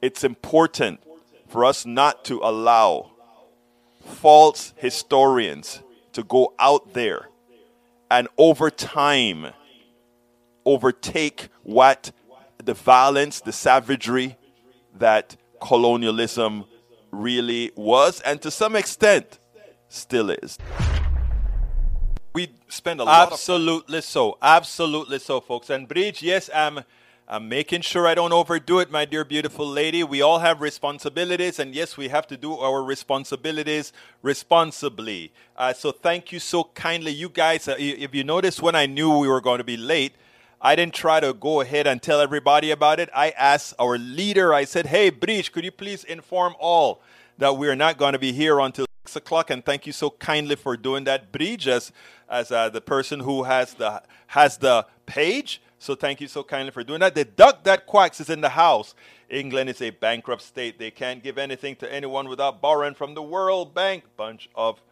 It's 0.00 0.24
important 0.24 1.00
for 1.48 1.64
us 1.64 1.86
not 1.86 2.24
to 2.26 2.40
allow 2.42 3.12
false 4.04 4.72
historians 4.76 5.82
to 6.12 6.22
go 6.22 6.54
out 6.58 6.94
there 6.94 7.28
and 8.10 8.28
over 8.38 8.70
time 8.70 9.48
overtake 10.64 11.48
what 11.62 12.12
the 12.62 12.74
violence, 12.74 13.40
the 13.40 13.52
savagery 13.52 14.36
that 14.94 15.36
colonialism 15.60 16.64
really 17.10 17.70
was, 17.74 18.20
and 18.20 18.42
to 18.42 18.50
some 18.50 18.76
extent 18.76 19.38
still 19.88 20.30
is 20.30 20.58
we 22.38 22.48
spend 22.68 23.00
a 23.00 23.04
lot 23.04 23.32
absolutely 23.32 24.00
so 24.00 24.38
absolutely 24.40 25.18
so 25.18 25.40
folks. 25.40 25.70
And 25.70 25.88
bridge 25.88 26.22
yes 26.22 26.48
i'm 26.54 26.84
i'm 27.26 27.48
making 27.48 27.80
sure 27.80 28.06
i 28.06 28.14
don't 28.14 28.32
overdo 28.32 28.78
it 28.78 28.92
my 28.92 29.04
dear 29.04 29.24
beautiful 29.24 29.66
lady. 29.66 30.04
We 30.04 30.22
all 30.22 30.38
have 30.38 30.60
responsibilities 30.60 31.58
and 31.58 31.74
yes 31.74 31.96
we 31.96 32.06
have 32.16 32.28
to 32.28 32.36
do 32.36 32.56
our 32.56 32.80
responsibilities 32.84 33.92
responsibly. 34.22 35.32
Uh, 35.56 35.72
so 35.72 35.90
thank 35.90 36.30
you 36.30 36.38
so 36.38 36.62
kindly. 36.74 37.10
You 37.10 37.28
guys 37.28 37.66
uh, 37.66 37.74
if 37.76 38.14
you 38.14 38.22
notice 38.22 38.62
when 38.62 38.76
i 38.76 38.86
knew 38.86 39.18
we 39.18 39.26
were 39.26 39.40
going 39.40 39.58
to 39.58 39.70
be 39.74 39.76
late 39.76 40.14
I 40.60 40.74
didn't 40.76 40.94
try 40.94 41.18
to 41.20 41.32
go 41.32 41.60
ahead 41.60 41.86
and 41.86 42.02
tell 42.02 42.20
everybody 42.20 42.72
about 42.72 42.98
it. 42.98 43.08
I 43.14 43.30
asked 43.30 43.74
our 43.78 43.96
leader, 43.96 44.52
I 44.52 44.64
said, 44.64 44.86
Hey, 44.86 45.08
Bridge, 45.08 45.52
could 45.52 45.64
you 45.64 45.70
please 45.70 46.02
inform 46.02 46.56
all 46.58 47.00
that 47.38 47.56
we're 47.56 47.76
not 47.76 47.98
going 47.98 48.12
to 48.12 48.18
be 48.18 48.32
here 48.32 48.60
until 48.60 48.86
six 49.04 49.16
o'clock? 49.16 49.50
And 49.50 49.64
thank 49.64 49.86
you 49.86 49.92
so 49.92 50.10
kindly 50.10 50.56
for 50.56 50.76
doing 50.76 51.04
that. 51.04 51.32
Bridge, 51.32 51.66
as 51.66 51.92
as 52.28 52.52
uh, 52.52 52.68
the 52.68 52.80
person 52.80 53.20
who 53.20 53.44
has 53.44 53.74
the 53.74 54.02
has 54.28 54.58
the 54.58 54.86
page. 55.06 55.62
So 55.78 55.94
thank 55.94 56.20
you 56.20 56.28
so 56.28 56.42
kindly 56.42 56.72
for 56.72 56.82
doing 56.82 57.00
that. 57.00 57.14
The 57.14 57.24
duck 57.24 57.64
that 57.64 57.86
quacks 57.86 58.20
is 58.20 58.28
in 58.28 58.40
the 58.40 58.50
house. 58.50 58.94
England 59.30 59.70
is 59.70 59.80
a 59.80 59.90
bankrupt 59.90 60.42
state. 60.42 60.78
They 60.78 60.90
can't 60.90 61.22
give 61.22 61.38
anything 61.38 61.76
to 61.76 61.92
anyone 61.92 62.28
without 62.28 62.60
borrowing 62.60 62.94
from 62.94 63.14
the 63.14 63.22
World 63.22 63.74
Bank. 63.74 64.04
Bunch 64.16 64.48
of 64.54 64.82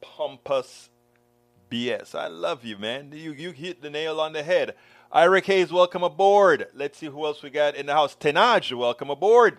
pompous 0.00 0.88
BS. 1.70 2.14
I 2.14 2.28
love 2.28 2.64
you, 2.64 2.78
man. 2.78 3.12
You 3.12 3.32
you 3.32 3.50
hit 3.52 3.82
the 3.82 3.90
nail 3.90 4.20
on 4.20 4.32
the 4.32 4.42
head. 4.42 4.74
Ira 5.10 5.40
Hayes, 5.40 5.72
welcome 5.72 6.02
aboard. 6.02 6.66
Let's 6.74 6.98
see 6.98 7.06
who 7.06 7.24
else 7.24 7.42
we 7.42 7.50
got 7.50 7.74
in 7.74 7.86
the 7.86 7.94
house. 7.94 8.14
Tenaj, 8.14 8.76
welcome 8.76 9.10
aboard. 9.10 9.58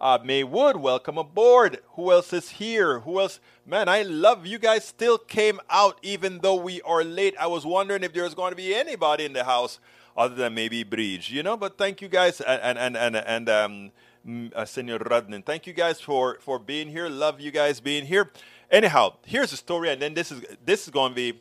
Uh, 0.00 0.16
May 0.22 0.44
Wood, 0.44 0.76
welcome 0.76 1.18
aboard. 1.18 1.80
Who 1.94 2.12
else 2.12 2.32
is 2.32 2.50
here? 2.50 3.00
Who 3.00 3.18
else? 3.18 3.40
Man, 3.66 3.88
I 3.88 4.02
love 4.02 4.46
you 4.46 4.56
guys. 4.56 4.84
Still 4.84 5.18
came 5.18 5.58
out 5.68 5.98
even 6.02 6.38
though 6.38 6.54
we 6.54 6.80
are 6.82 7.02
late. 7.02 7.34
I 7.38 7.48
was 7.48 7.66
wondering 7.66 8.04
if 8.04 8.12
there 8.12 8.22
was 8.22 8.34
going 8.34 8.52
to 8.52 8.56
be 8.56 8.72
anybody 8.76 9.24
in 9.24 9.32
the 9.32 9.42
house 9.42 9.80
other 10.16 10.36
than 10.36 10.54
maybe 10.54 10.84
Bridge, 10.84 11.32
you 11.32 11.42
know. 11.42 11.56
But 11.56 11.78
thank 11.78 12.00
you 12.00 12.06
guys 12.06 12.40
and 12.40 12.78
and 12.78 12.96
and 12.96 13.16
and 13.16 13.48
um, 13.48 13.90
uh, 14.54 14.64
Senor 14.64 15.00
Rudnin. 15.00 15.44
Thank 15.44 15.66
you 15.66 15.72
guys 15.72 16.00
for 16.00 16.38
for 16.40 16.60
being 16.60 16.88
here. 16.88 17.08
Love 17.08 17.40
you 17.40 17.50
guys 17.50 17.80
being 17.80 18.06
here. 18.06 18.30
Anyhow, 18.70 19.14
here's 19.26 19.50
the 19.50 19.56
story, 19.56 19.90
and 19.90 20.00
then 20.00 20.14
this 20.14 20.30
is 20.30 20.42
this 20.64 20.84
is 20.84 20.90
going 20.90 21.10
to 21.10 21.16
be 21.16 21.40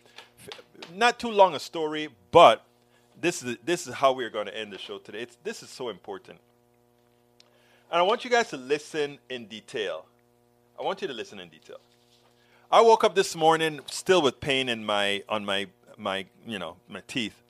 not 0.96 1.20
too 1.20 1.30
long 1.30 1.54
a 1.54 1.60
story, 1.60 2.10
but 2.32 2.66
this 3.22 3.44
is 3.44 3.58
this 3.64 3.86
is 3.86 3.94
how 3.94 4.14
we're 4.14 4.32
going 4.32 4.48
to 4.48 4.58
end 4.58 4.74
the 4.74 4.80
show 4.80 4.98
today. 4.98 5.22
It's, 5.22 5.38
this 5.44 5.62
is 5.62 5.70
so 5.70 5.90
important. 5.90 6.40
And 7.90 8.00
I 8.00 8.02
want 8.02 8.26
you 8.26 8.30
guys 8.30 8.50
to 8.50 8.58
listen 8.58 9.18
in 9.30 9.46
detail. 9.46 10.06
I 10.78 10.84
want 10.84 11.02
you 11.02 11.08
to 11.08 11.14
listen 11.14 11.40
in 11.40 11.48
detail. 11.48 11.80
I 12.70 12.82
woke 12.82 13.06
up 13.06 13.16
this 13.16 13.34
morning 13.34 13.80
still 13.86 14.22
with 14.22 14.42
pain 14.42 14.68
in 14.68 14.86
my 14.86 15.24
on 15.30 15.46
my 15.46 15.68
my 15.98 16.26
you 16.46 16.60
know 16.60 16.76
my 16.90 17.02
teeth. 17.08 17.42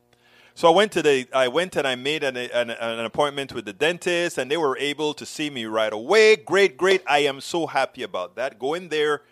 So 0.53 0.72
I 0.72 0.75
went 0.75 0.91
to 0.91 1.01
the 1.01 1.27
I 1.34 1.48
went 1.48 1.75
and 1.75 1.88
I 1.88 1.96
made 1.96 2.24
an, 2.24 2.38
an, 2.38 2.70
an 2.70 3.06
appointment 3.06 3.51
with 3.53 3.65
the 3.65 3.74
dentist, 3.74 4.38
and 4.38 4.50
they 4.50 4.58
were 4.58 4.77
able 4.77 5.15
to 5.15 5.25
see 5.25 5.50
me 5.50 5.65
right 5.65 5.91
away. 5.91 6.36
Great, 6.36 6.77
great! 6.77 7.01
I 7.08 7.20
am 7.20 7.41
so 7.41 7.65
happy 7.65 8.03
about 8.03 8.36
that. 8.36 8.60
Go 8.60 8.75
in 8.75 8.89
there. 8.89 9.24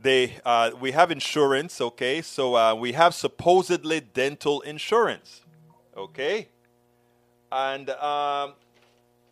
They 0.00 0.36
uh, 0.44 0.70
we 0.80 0.92
have 0.92 1.10
insurance, 1.10 1.80
okay? 1.80 2.22
So 2.22 2.54
uh, 2.54 2.74
we 2.76 2.92
have 2.92 3.12
supposedly 3.12 3.98
dental 4.00 4.60
insurance, 4.60 5.40
okay? 5.96 6.46
And 7.50 7.90
um, 7.90 8.52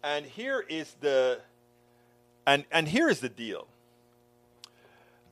and 0.08 0.24
here 0.24 0.64
is 0.68 0.94
the 1.00 1.40
and 2.46 2.64
and 2.72 2.88
here 2.88 3.08
is 3.08 3.20
the 3.20 3.28
deal. 3.28 3.66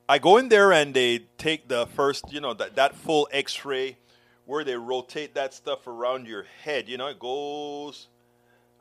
I 0.09 0.19
go 0.19 0.37
in 0.37 0.49
there 0.51 0.73
and 0.73 0.95
they 0.95 1.21
take 1.39 1.67
the 1.67 1.87
first, 1.87 2.33
you 2.33 2.41
know, 2.41 2.55
that, 2.55 2.77
that 2.77 2.95
full 2.95 3.27
x-ray 3.33 3.97
where 4.45 4.63
they 4.63 4.77
rotate 4.77 5.35
that 5.35 5.53
stuff 5.53 5.89
around 5.89 6.29
your 6.29 6.45
head. 6.63 6.89
You 6.89 6.97
know, 6.97 7.09
it 7.09 7.19
goes 7.19 8.09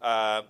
uh, 0.02 0.42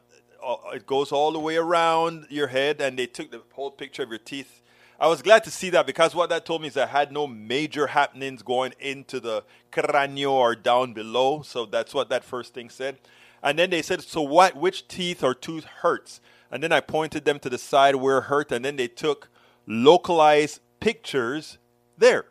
it 0.74 0.86
goes 0.88 1.12
all 1.12 1.32
the 1.32 1.40
way 1.40 1.58
around 1.58 2.26
your 2.30 2.48
head 2.48 2.82
and 2.82 2.98
they 2.98 3.06
took 3.06 3.30
the 3.30 3.42
whole 3.54 3.72
picture 3.72 4.04
of 4.04 4.10
your 4.10 4.18
teeth. 4.18 4.62
I 5.00 5.08
was 5.08 5.22
glad 5.22 5.44
to 5.44 5.52
see 5.52 5.70
that 5.72 5.86
because 5.86 6.16
what 6.16 6.30
that 6.30 6.46
told 6.46 6.62
me 6.62 6.70
is 6.70 6.78
I 6.78 6.88
had 6.88 7.12
no 7.12 7.28
major 7.28 7.88
happenings 7.88 8.42
going 8.42 8.74
into 8.80 9.20
the 9.20 9.44
crânio 9.72 10.32
or 10.32 10.56
down 10.56 10.94
below. 10.94 11.44
So 11.44 11.66
that's 11.66 11.94
what 11.94 12.10
that 12.10 12.24
first 12.24 12.54
thing 12.54 12.70
said. 12.70 12.98
And 13.46 13.60
then 13.60 13.70
they 13.70 13.84
said, 13.84 14.02
So 14.02 14.22
what? 14.22 14.56
Which 14.56 14.88
teeth 14.88 15.24
or 15.24 15.36
tooth 15.36 15.66
hurts? 15.66 16.20
And 16.52 16.64
then 16.64 16.72
I 16.72 16.80
pointed 16.80 17.26
them 17.26 17.40
to 17.40 17.50
the 17.50 17.60
side 17.60 17.96
where 17.96 18.18
it 18.18 18.24
hurt. 18.24 18.52
And 18.52 18.66
then 18.66 18.76
they 18.76 18.88
took 18.88 19.30
localized 19.68 20.62
pictures 20.80 21.60
there. 21.98 22.26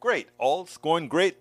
Great. 0.00 0.28
All's 0.38 0.78
going 0.78 1.08
great. 1.08 1.36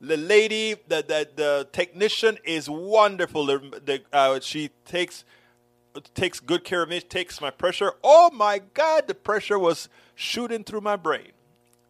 The 0.00 0.16
lady, 0.16 0.74
the, 0.86 0.96
the, 0.96 1.28
the 1.34 1.68
technician 1.72 2.38
is 2.44 2.70
wonderful. 2.70 3.46
The, 3.46 3.58
the, 3.84 4.02
uh, 4.12 4.40
she 4.40 4.70
takes 4.84 5.24
takes 6.14 6.40
good 6.40 6.64
care 6.64 6.82
of 6.82 6.88
me, 6.88 7.00
takes 7.00 7.40
my 7.40 7.50
pressure. 7.50 7.92
Oh 8.02 8.30
my 8.32 8.60
God, 8.72 9.08
the 9.08 9.14
pressure 9.14 9.58
was 9.58 9.88
shooting 10.14 10.64
through 10.64 10.80
my 10.80 10.96
brain. 10.96 11.32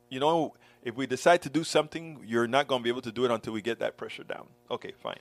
You 0.09 0.21
know, 0.21 0.55
if 0.83 0.97
we 0.97 1.07
decide 1.07 1.43
to 1.43 1.51
do 1.51 1.65
something, 1.65 2.21
you're 2.27 2.49
not 2.49 2.67
going 2.67 2.81
to 2.81 2.83
be 2.83 2.91
able 2.91 3.03
to 3.03 3.13
do 3.13 3.25
it 3.25 3.31
until 3.31 3.53
we 3.53 3.63
get 3.63 3.79
that 3.79 3.97
pressure 3.97 4.25
down. 4.25 4.47
Okay, 4.71 4.93
fine. 5.01 5.21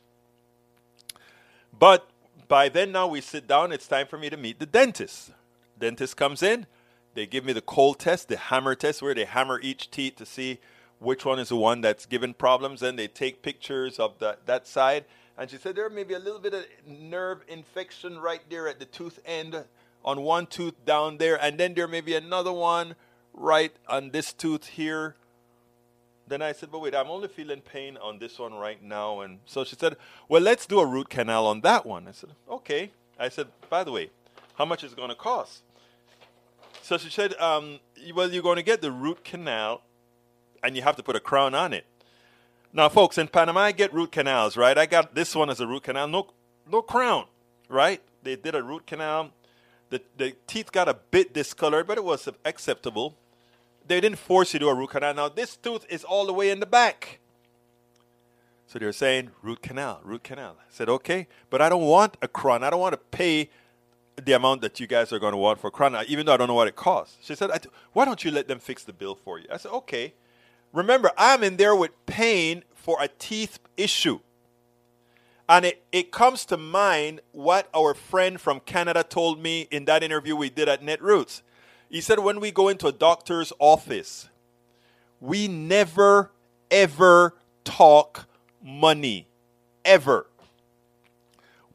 But 1.77 2.09
by 2.47 2.69
then, 2.69 2.91
now 2.91 3.07
we 3.07 3.21
sit 3.21 3.47
down, 3.47 3.71
it's 3.71 3.87
time 3.87 4.07
for 4.07 4.17
me 4.17 4.29
to 4.29 4.37
meet 4.37 4.59
the 4.59 4.65
dentist. 4.65 5.31
dentist 5.79 6.17
comes 6.17 6.43
in. 6.43 6.67
They 7.13 7.25
give 7.25 7.43
me 7.43 7.53
the 7.53 7.61
cold 7.61 7.99
test, 7.99 8.29
the 8.29 8.37
hammer 8.37 8.75
test, 8.75 9.01
where 9.01 9.13
they 9.13 9.25
hammer 9.25 9.59
each 9.61 9.91
teeth 9.91 10.15
to 10.17 10.25
see 10.25 10.59
which 10.99 11.25
one 11.25 11.39
is 11.39 11.49
the 11.49 11.55
one 11.55 11.81
that's 11.81 12.05
giving 12.05 12.33
problems. 12.33 12.81
Then 12.81 12.95
they 12.95 13.07
take 13.07 13.41
pictures 13.41 13.99
of 13.99 14.19
the, 14.19 14.37
that 14.45 14.67
side. 14.67 15.05
And 15.37 15.49
she 15.49 15.57
said 15.57 15.75
there 15.75 15.89
may 15.89 16.03
be 16.03 16.13
a 16.13 16.19
little 16.19 16.39
bit 16.39 16.53
of 16.53 16.65
nerve 16.85 17.43
infection 17.47 18.19
right 18.19 18.41
there 18.49 18.67
at 18.67 18.79
the 18.79 18.85
tooth 18.85 19.19
end 19.25 19.63
on 20.05 20.21
one 20.21 20.45
tooth 20.45 20.85
down 20.85 21.17
there. 21.17 21.41
And 21.41 21.57
then 21.57 21.73
there 21.73 21.87
may 21.87 22.01
be 22.01 22.15
another 22.15 22.53
one 22.53 22.95
right 23.33 23.73
on 23.87 24.11
this 24.11 24.33
tooth 24.33 24.67
here. 24.67 25.15
Then 26.31 26.41
I 26.41 26.53
said, 26.53 26.71
but 26.71 26.79
wait, 26.79 26.95
I'm 26.95 27.09
only 27.09 27.27
feeling 27.27 27.59
pain 27.59 27.97
on 27.97 28.17
this 28.17 28.39
one 28.39 28.53
right 28.53 28.81
now. 28.81 29.19
And 29.19 29.39
so 29.45 29.65
she 29.65 29.75
said, 29.75 29.97
well, 30.29 30.41
let's 30.41 30.65
do 30.65 30.79
a 30.79 30.85
root 30.85 31.09
canal 31.09 31.45
on 31.45 31.59
that 31.59 31.85
one. 31.85 32.07
I 32.07 32.13
said, 32.13 32.29
okay. 32.49 32.91
I 33.19 33.27
said, 33.27 33.47
by 33.69 33.83
the 33.83 33.91
way, 33.91 34.11
how 34.53 34.63
much 34.63 34.81
is 34.85 34.93
it 34.93 34.95
going 34.95 35.09
to 35.09 35.15
cost? 35.15 35.63
So 36.81 36.97
she 36.97 37.09
said, 37.09 37.33
um, 37.33 37.81
well, 38.15 38.31
you're 38.31 38.41
going 38.41 38.55
to 38.55 38.63
get 38.63 38.81
the 38.81 38.93
root 38.93 39.25
canal 39.25 39.81
and 40.63 40.77
you 40.77 40.83
have 40.83 40.95
to 40.95 41.03
put 41.03 41.17
a 41.17 41.19
crown 41.19 41.53
on 41.53 41.73
it. 41.73 41.85
Now, 42.71 42.87
folks, 42.87 43.17
in 43.17 43.27
Panama, 43.27 43.59
I 43.59 43.73
get 43.73 43.93
root 43.93 44.13
canals, 44.13 44.55
right? 44.55 44.77
I 44.77 44.85
got 44.85 45.13
this 45.13 45.35
one 45.35 45.49
as 45.49 45.59
a 45.59 45.67
root 45.67 45.83
canal, 45.83 46.07
no, 46.07 46.27
no 46.65 46.81
crown, 46.81 47.25
right? 47.67 48.01
They 48.23 48.37
did 48.37 48.55
a 48.55 48.63
root 48.63 48.87
canal. 48.87 49.31
The, 49.89 50.01
the 50.15 50.33
teeth 50.47 50.71
got 50.71 50.87
a 50.87 50.93
bit 50.93 51.33
discolored, 51.33 51.87
but 51.87 51.97
it 51.97 52.05
was 52.05 52.29
acceptable. 52.45 53.17
They 53.91 53.99
didn't 53.99 54.19
force 54.19 54.53
you 54.53 54.59
to 54.59 54.65
do 54.67 54.69
a 54.69 54.73
root 54.73 54.91
canal. 54.91 55.13
Now, 55.13 55.27
this 55.27 55.57
tooth 55.57 55.85
is 55.89 56.05
all 56.05 56.25
the 56.25 56.31
way 56.31 56.49
in 56.49 56.61
the 56.61 56.65
back. 56.65 57.19
So 58.65 58.79
they're 58.79 58.93
saying 58.93 59.31
root 59.41 59.61
canal, 59.61 59.99
root 60.05 60.23
canal. 60.23 60.55
I 60.61 60.63
said, 60.69 60.87
okay, 60.87 61.27
but 61.49 61.61
I 61.61 61.67
don't 61.67 61.83
want 61.83 62.15
a 62.21 62.29
crown. 62.29 62.63
I 62.63 62.69
don't 62.69 62.79
want 62.79 62.93
to 62.93 62.97
pay 62.97 63.49
the 64.15 64.31
amount 64.31 64.61
that 64.61 64.79
you 64.79 64.87
guys 64.87 65.11
are 65.11 65.19
going 65.19 65.33
to 65.33 65.37
want 65.37 65.59
for 65.59 65.67
a 65.67 65.71
crown, 65.71 65.93
uh, 65.93 66.05
even 66.07 66.25
though 66.25 66.33
I 66.33 66.37
don't 66.37 66.47
know 66.47 66.53
what 66.53 66.69
it 66.69 66.77
costs. 66.77 67.17
She 67.21 67.35
said, 67.35 67.51
why 67.91 68.05
don't 68.05 68.23
you 68.23 68.31
let 68.31 68.47
them 68.47 68.59
fix 68.59 68.85
the 68.85 68.93
bill 68.93 69.13
for 69.13 69.39
you? 69.39 69.47
I 69.51 69.57
said, 69.57 69.73
okay. 69.73 70.13
Remember, 70.71 71.11
I'm 71.17 71.43
in 71.43 71.57
there 71.57 71.75
with 71.75 71.91
pain 72.05 72.63
for 72.73 72.95
a 73.01 73.09
teeth 73.09 73.59
issue. 73.75 74.21
And 75.49 75.65
it, 75.65 75.83
it 75.91 76.13
comes 76.13 76.45
to 76.45 76.55
mind 76.55 77.19
what 77.33 77.67
our 77.75 77.93
friend 77.93 78.39
from 78.39 78.61
Canada 78.61 79.03
told 79.03 79.43
me 79.43 79.67
in 79.69 79.83
that 79.83 80.01
interview 80.01 80.37
we 80.37 80.49
did 80.49 80.69
at 80.69 80.81
Netroots. 80.81 81.41
He 81.91 81.99
said, 81.99 82.19
when 82.19 82.39
we 82.39 82.51
go 82.51 82.69
into 82.69 82.87
a 82.87 82.93
doctor's 82.93 83.51
office, 83.59 84.29
we 85.19 85.49
never, 85.49 86.31
ever 86.71 87.35
talk 87.65 88.29
money. 88.63 89.27
Ever. 89.83 90.27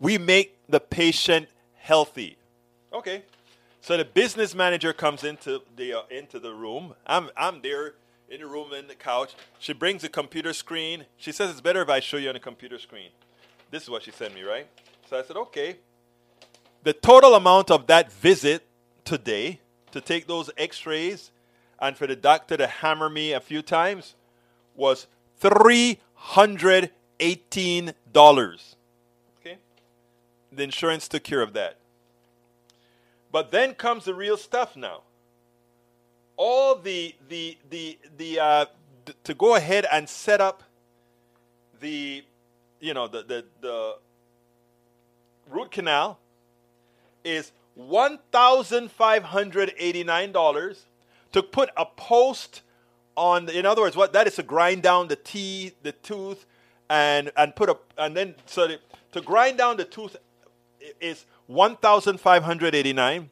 We 0.01 0.17
make 0.17 0.57
the 0.69 0.81
patient 0.81 1.49
healthy. 1.75 2.39
Okay. 2.95 3.25
So 3.83 3.99
the 3.99 4.07
business 4.07 4.55
manager 4.55 4.95
comes 4.95 5.23
into 5.23 5.61
the 5.77 5.93
uh, 5.93 6.03
into 6.11 6.41
the 6.41 6.53
room. 6.55 6.95
I'm 7.07 7.31
I'm 7.37 7.61
there 7.61 7.95
in 8.29 8.41
the 8.41 8.47
room 8.47 8.73
in 8.73 8.89
the 8.89 8.95
couch. 8.95 9.35
She 9.59 9.73
brings 9.73 10.03
a 10.03 10.09
computer 10.09 10.53
screen. 10.53 11.05
She 11.17 11.31
says 11.31 11.51
it's 11.51 11.61
better 11.61 11.83
if 11.83 11.89
I 11.89 12.01
show 12.01 12.17
you 12.17 12.29
on 12.29 12.37
a 12.37 12.41
computer 12.41 12.79
screen. 12.79 13.11
This 13.71 13.83
is 13.83 13.91
what 13.91 14.03
she 14.03 14.13
sent 14.13 14.35
me, 14.35 14.43
right? 14.43 14.67
So 15.11 15.19
I 15.19 15.23
said, 15.23 15.37
okay. 15.37 15.77
The 16.85 16.93
total 16.93 17.35
amount 17.35 17.71
of 17.71 17.87
that 17.89 18.11
visit 18.13 18.67
today 19.05 19.61
to 19.93 20.01
take 20.01 20.27
those 20.27 20.51
x-rays 20.57 21.31
and 21.81 21.97
for 21.97 22.07
the 22.07 22.17
doctor 22.17 22.57
to 22.57 22.67
hammer 22.67 23.09
me 23.09 23.33
a 23.33 23.41
few 23.41 23.63
times 23.63 24.15
was 24.75 25.07
$318. 25.41 26.89
Okay? 29.41 29.59
The 30.53 30.63
insurance 30.63 31.09
took 31.09 31.25
care 31.25 31.43
of 31.43 31.53
that. 31.55 31.77
But 33.33 33.51
then 33.51 33.75
comes 33.75 34.05
the 34.05 34.15
real 34.15 34.37
stuff 34.37 34.77
now 34.77 35.03
all 36.37 36.77
the 36.77 37.15
the 37.29 37.57
the 37.71 37.99
the 38.17 38.39
uh, 38.39 38.67
th- 39.05 39.17
to 39.25 39.35
go 39.35 39.57
ahead 39.57 39.87
and 39.91 40.09
set 40.09 40.41
up 40.41 40.63
the 41.81 42.25
you 42.81 42.95
know 42.95 43.09
the 43.09 43.23
the, 43.23 43.45
the 43.61 43.97
root 45.51 45.71
canal 45.71 46.19
is 47.25 47.53
one 47.77 48.19
thousand 48.33 48.91
five 48.91 49.23
hundred 49.23 49.73
eighty 49.79 50.03
nine 50.03 50.33
dollars 50.33 50.87
to 51.33 51.43
put 51.43 51.69
a 51.77 51.85
post 51.85 52.63
on. 53.17 53.49
In 53.51 53.67
other 53.67 53.83
words, 53.83 53.95
what 53.95 54.15
that 54.15 54.27
is 54.27 54.37
to 54.37 54.43
grind 54.43 54.83
down 54.83 55.09
the 55.09 55.17
teeth, 55.17 55.77
the 55.83 55.93
tooth, 55.93 56.47
and 56.89 57.31
and 57.37 57.55
put 57.55 57.69
a 57.69 57.77
and 57.99 58.17
then 58.17 58.35
so 58.47 58.67
the, 58.67 58.81
to 59.13 59.21
grind 59.21 59.59
down 59.59 59.77
the 59.77 59.85
tooth 59.85 60.17
is 61.01 61.27
one 61.47 61.77
thousand 61.77 62.19
five 62.19 62.43
hundred 62.43 62.75
eighty 62.75 62.95
nine. 62.95 63.31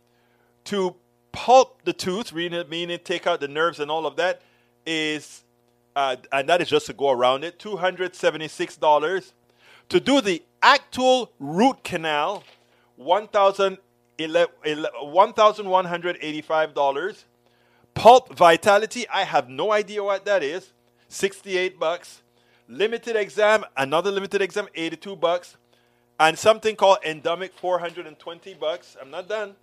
To 0.65 0.95
pulp 1.33 1.81
the 1.85 1.93
tooth, 1.93 2.33
meaning 2.33 2.99
take 3.03 3.27
out 3.27 3.41
the 3.41 3.49
nerves 3.49 3.81
and 3.81 3.91
all 3.91 4.07
of 4.07 4.17
that, 4.17 4.43
is 4.85 5.43
uh, 5.97 6.17
and 6.33 6.49
that 6.51 6.61
is 6.61 6.69
just 6.69 6.87
to 6.87 6.93
go 6.93 7.11
around 7.11 7.45
it, 7.45 7.59
two 7.59 7.79
hundred 7.79 8.15
seventy-six 8.15 8.77
dollars. 8.77 9.33
To 9.89 10.01
do 10.01 10.21
the 10.21 10.43
actual 10.63 11.33
root 11.39 11.83
canal, 11.83 12.45
one 12.97 13.27
thousand 13.29 13.79
one 14.19 15.33
thousand 15.33 15.69
one 15.69 15.85
hundred 15.85 16.19
eighty-five 16.21 16.75
dollars. 16.75 17.25
Pulp 17.95 18.37
Vitality, 18.37 19.09
I 19.09 19.25
have 19.25 19.49
no 19.49 19.73
idea 19.73 20.03
what 20.03 20.25
that 20.25 20.43
is. 20.43 20.73
Sixty-eight 21.09 21.79
bucks. 21.79 22.23
Limited 22.69 23.17
exam, 23.17 23.65
another 23.77 24.11
limited 24.11 24.43
exam, 24.43 24.69
eighty-two 24.75 25.17
bucks, 25.17 25.57
and 26.19 26.39
something 26.39 26.77
called 26.77 26.99
endemic, 27.05 27.53
four 27.55 27.79
hundred 27.79 28.07
and 28.07 28.19
twenty 28.19 28.55
bucks. 28.55 28.97
I'm 29.01 29.11
not 29.11 29.29
done. 29.29 29.55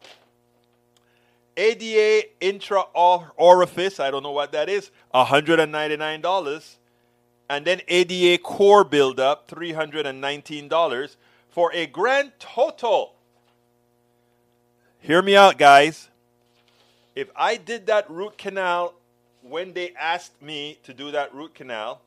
ADA 1.57 2.27
intra 2.39 2.81
orifice, 3.37 3.99
I 3.99 4.09
don't 4.11 4.23
know 4.23 4.31
what 4.31 4.51
that 4.53 4.69
is, 4.69 4.91
$199. 5.13 6.75
And 7.49 7.65
then 7.65 7.81
ADA 7.87 8.41
core 8.41 8.83
buildup, 8.83 9.49
$319 9.49 11.15
for 11.49 11.73
a 11.73 11.85
grand 11.85 12.31
total. 12.39 13.15
Hear 15.03 15.23
me 15.23 15.35
out, 15.35 15.57
guys. 15.57 16.09
If 17.15 17.31
I 17.35 17.57
did 17.57 17.87
that 17.87 18.07
root 18.07 18.37
canal 18.37 18.93
when 19.41 19.73
they 19.73 19.93
asked 19.99 20.39
me 20.39 20.77
to 20.83 20.93
do 20.93 21.09
that 21.09 21.33
root 21.33 21.55
canal, 21.55 22.03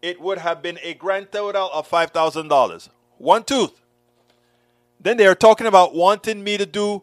it 0.00 0.18
would 0.18 0.38
have 0.38 0.62
been 0.62 0.78
a 0.82 0.94
grand 0.94 1.30
total 1.30 1.68
of 1.70 1.88
$5,000. 1.88 2.88
One 3.18 3.44
tooth. 3.44 3.78
Then 4.98 5.18
they 5.18 5.26
are 5.26 5.34
talking 5.34 5.66
about 5.66 5.94
wanting 5.94 6.42
me 6.42 6.56
to 6.56 6.64
do 6.64 7.02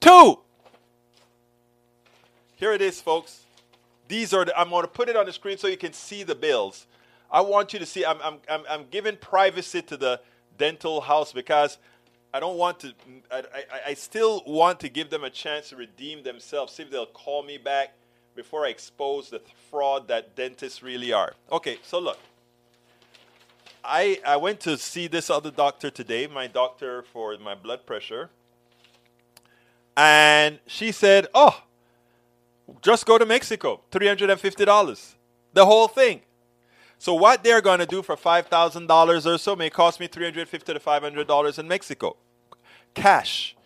two. 0.00 0.38
Here 2.56 2.72
it 2.72 2.80
is, 2.80 2.98
folks. 2.98 3.42
These 4.08 4.32
are 4.32 4.46
the, 4.46 4.58
I'm 4.58 4.70
going 4.70 4.84
to 4.84 4.88
put 4.88 5.10
it 5.10 5.16
on 5.16 5.26
the 5.26 5.34
screen 5.34 5.58
so 5.58 5.68
you 5.68 5.76
can 5.76 5.92
see 5.92 6.22
the 6.22 6.34
bills. 6.34 6.86
I 7.30 7.42
want 7.42 7.74
you 7.74 7.78
to 7.78 7.86
see, 7.86 8.06
I'm, 8.06 8.18
I'm, 8.22 8.38
I'm, 8.48 8.62
I'm 8.70 8.84
giving 8.90 9.16
privacy 9.18 9.82
to 9.82 9.98
the 9.98 10.20
dental 10.56 11.02
house 11.02 11.30
because 11.30 11.76
I 12.34 12.40
don't 12.40 12.56
want 12.56 12.80
to, 12.80 12.94
I, 13.30 13.38
I, 13.38 13.80
I 13.88 13.94
still 13.94 14.42
want 14.46 14.80
to 14.80 14.88
give 14.88 15.10
them 15.10 15.24
a 15.24 15.30
chance 15.30 15.68
to 15.68 15.76
redeem 15.76 16.22
themselves, 16.22 16.72
see 16.72 16.82
if 16.82 16.90
they'll 16.90 17.06
call 17.06 17.42
me 17.42 17.58
back 17.58 17.92
before 18.34 18.64
I 18.64 18.70
expose 18.70 19.28
the 19.28 19.40
fraud 19.70 20.08
that 20.08 20.34
dentists 20.34 20.82
really 20.82 21.12
are. 21.12 21.34
Okay, 21.50 21.78
so 21.82 21.98
look. 21.98 22.18
I, 23.84 24.20
I 24.24 24.36
went 24.36 24.60
to 24.60 24.78
see 24.78 25.08
this 25.08 25.28
other 25.28 25.50
doctor 25.50 25.90
today, 25.90 26.26
my 26.26 26.46
doctor 26.46 27.02
for 27.02 27.36
my 27.38 27.54
blood 27.54 27.84
pressure. 27.84 28.30
And 29.96 30.60
she 30.66 30.92
said, 30.92 31.26
Oh, 31.34 31.62
just 32.80 33.04
go 33.04 33.18
to 33.18 33.26
Mexico, 33.26 33.80
$350. 33.90 35.14
The 35.52 35.66
whole 35.66 35.88
thing. 35.88 36.22
So 37.02 37.14
what 37.14 37.42
they're 37.42 37.60
going 37.60 37.80
to 37.80 37.86
do 37.86 38.00
for 38.00 38.14
$5,000 38.14 39.26
or 39.26 39.36
so 39.36 39.56
may 39.56 39.70
cost 39.70 39.98
me 39.98 40.06
$350 40.06 40.62
to 40.62 40.78
$500 40.78 41.58
in 41.58 41.66
Mexico. 41.66 42.14
Cash. 42.94 43.56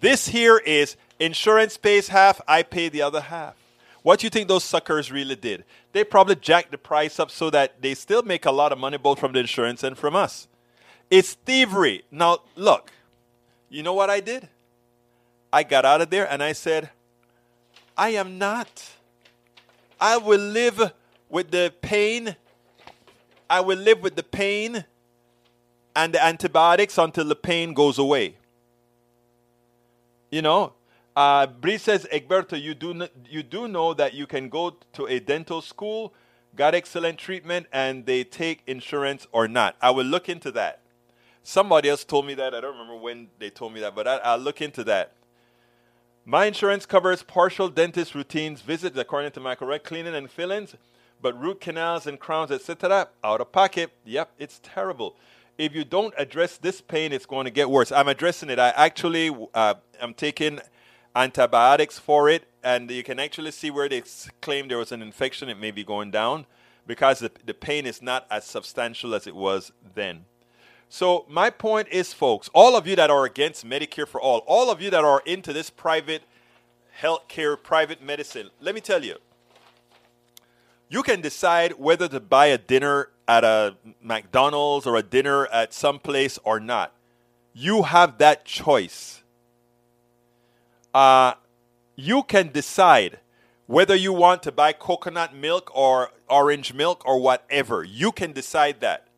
This 0.00 0.28
here 0.28 0.58
is 0.58 0.98
insurance 1.18 1.78
pays 1.78 2.08
half, 2.08 2.42
I 2.46 2.62
pay 2.62 2.90
the 2.90 3.00
other 3.00 3.22
half. 3.22 3.54
What 4.02 4.20
do 4.20 4.26
you 4.26 4.30
think 4.30 4.48
those 4.48 4.64
suckers 4.64 5.10
really 5.10 5.34
did? 5.34 5.64
They 5.92 6.04
probably 6.04 6.34
jacked 6.34 6.72
the 6.72 6.76
price 6.76 7.18
up 7.18 7.30
so 7.30 7.48
that 7.48 7.80
they 7.80 7.94
still 7.94 8.22
make 8.22 8.44
a 8.44 8.52
lot 8.52 8.70
of 8.70 8.76
money 8.76 8.98
both 8.98 9.18
from 9.18 9.32
the 9.32 9.38
insurance 9.38 9.82
and 9.82 9.96
from 9.96 10.14
us. 10.14 10.46
It's 11.10 11.32
thievery. 11.32 12.04
Now, 12.10 12.40
look, 12.54 12.92
you 13.70 13.82
know 13.82 13.94
what 13.94 14.10
I 14.10 14.20
did? 14.20 14.50
I 15.50 15.62
got 15.62 15.86
out 15.86 16.02
of 16.02 16.10
there 16.10 16.30
and 16.30 16.42
I 16.42 16.52
said, 16.52 16.90
I 17.96 18.10
am 18.10 18.36
not. 18.36 18.90
I 19.98 20.18
will 20.18 20.38
live 20.38 20.92
with 21.30 21.50
the 21.50 21.72
pain. 21.80 22.36
I 23.54 23.60
will 23.60 23.78
live 23.78 24.02
with 24.02 24.16
the 24.16 24.24
pain 24.24 24.84
and 25.94 26.12
the 26.12 26.20
antibiotics 26.20 26.98
until 26.98 27.26
the 27.26 27.36
pain 27.36 27.72
goes 27.72 27.98
away. 28.00 28.34
You 30.32 30.42
know, 30.42 30.72
uh, 31.14 31.46
Bree 31.46 31.78
says, 31.78 32.04
Egberto, 32.12 32.60
you 32.60 32.74
do, 32.74 33.06
you 33.30 33.44
do 33.44 33.68
know 33.68 33.94
that 33.94 34.12
you 34.12 34.26
can 34.26 34.48
go 34.48 34.76
to 34.94 35.06
a 35.06 35.20
dental 35.20 35.62
school, 35.62 36.12
got 36.56 36.74
excellent 36.74 37.16
treatment, 37.16 37.68
and 37.72 38.04
they 38.06 38.24
take 38.24 38.64
insurance 38.66 39.28
or 39.30 39.46
not. 39.46 39.76
I 39.80 39.92
will 39.92 40.04
look 40.04 40.28
into 40.28 40.50
that. 40.50 40.80
Somebody 41.44 41.88
else 41.88 42.02
told 42.02 42.26
me 42.26 42.34
that. 42.34 42.56
I 42.56 42.60
don't 42.60 42.72
remember 42.72 42.96
when 42.96 43.28
they 43.38 43.50
told 43.50 43.72
me 43.72 43.78
that, 43.82 43.94
but 43.94 44.08
I, 44.08 44.16
I'll 44.16 44.38
look 44.38 44.62
into 44.62 44.82
that. 44.82 45.12
My 46.24 46.46
insurance 46.46 46.86
covers 46.86 47.22
partial 47.22 47.68
dentist 47.68 48.16
routines, 48.16 48.62
visits 48.62 48.98
according 48.98 49.30
to 49.30 49.40
my 49.40 49.54
correct 49.54 49.84
cleaning 49.84 50.16
and 50.16 50.28
fillings, 50.28 50.74
but 51.24 51.40
root 51.40 51.58
canals 51.58 52.06
and 52.06 52.20
crowns, 52.20 52.50
etc., 52.50 53.08
out 53.24 53.40
of 53.40 53.50
pocket. 53.50 53.90
Yep, 54.04 54.32
it's 54.38 54.60
terrible. 54.62 55.16
If 55.56 55.74
you 55.74 55.82
don't 55.82 56.12
address 56.18 56.58
this 56.58 56.82
pain, 56.82 57.14
it's 57.14 57.24
going 57.24 57.46
to 57.46 57.50
get 57.50 57.70
worse. 57.70 57.90
I'm 57.90 58.08
addressing 58.08 58.50
it. 58.50 58.58
I 58.58 58.74
actually 58.76 59.34
uh, 59.54 59.74
am 60.02 60.12
taking 60.12 60.60
antibiotics 61.16 61.98
for 61.98 62.28
it, 62.28 62.44
and 62.62 62.90
you 62.90 63.02
can 63.02 63.18
actually 63.18 63.52
see 63.52 63.70
where 63.70 63.88
they 63.88 64.02
claim 64.42 64.68
there 64.68 64.76
was 64.76 64.92
an 64.92 65.00
infection. 65.00 65.48
It 65.48 65.58
may 65.58 65.70
be 65.70 65.82
going 65.82 66.10
down 66.10 66.44
because 66.86 67.20
the, 67.20 67.30
the 67.46 67.54
pain 67.54 67.86
is 67.86 68.02
not 68.02 68.26
as 68.30 68.44
substantial 68.44 69.14
as 69.14 69.26
it 69.26 69.34
was 69.34 69.72
then. 69.94 70.26
So, 70.90 71.24
my 71.26 71.48
point 71.48 71.88
is, 71.88 72.12
folks, 72.12 72.50
all 72.52 72.76
of 72.76 72.86
you 72.86 72.96
that 72.96 73.08
are 73.08 73.24
against 73.24 73.66
Medicare 73.66 74.06
for 74.06 74.20
all, 74.20 74.40
all 74.46 74.70
of 74.70 74.82
you 74.82 74.90
that 74.90 75.04
are 75.04 75.22
into 75.24 75.54
this 75.54 75.70
private 75.70 76.24
healthcare, 77.00 77.56
private 77.60 78.02
medicine, 78.02 78.50
let 78.60 78.74
me 78.74 78.82
tell 78.82 79.02
you, 79.02 79.16
you 80.94 81.02
can 81.02 81.20
decide 81.20 81.72
whether 81.72 82.06
to 82.06 82.20
buy 82.20 82.46
a 82.46 82.56
dinner 82.56 83.08
at 83.26 83.42
a 83.42 83.74
McDonald's 84.00 84.86
or 84.86 84.94
a 84.94 85.02
dinner 85.02 85.48
at 85.48 85.74
some 85.74 85.98
place 85.98 86.38
or 86.44 86.60
not. 86.60 86.94
You 87.52 87.82
have 87.82 88.18
that 88.18 88.44
choice. 88.44 89.24
Uh, 90.94 91.34
you 91.96 92.22
can 92.22 92.52
decide 92.52 93.18
whether 93.66 93.96
you 93.96 94.12
want 94.12 94.44
to 94.44 94.52
buy 94.52 94.72
coconut 94.72 95.34
milk 95.34 95.68
or 95.74 96.12
orange 96.30 96.72
milk 96.72 97.02
or 97.04 97.18
whatever. 97.18 97.82
You 97.82 98.12
can 98.12 98.30
decide 98.32 98.80
that. 98.80 99.08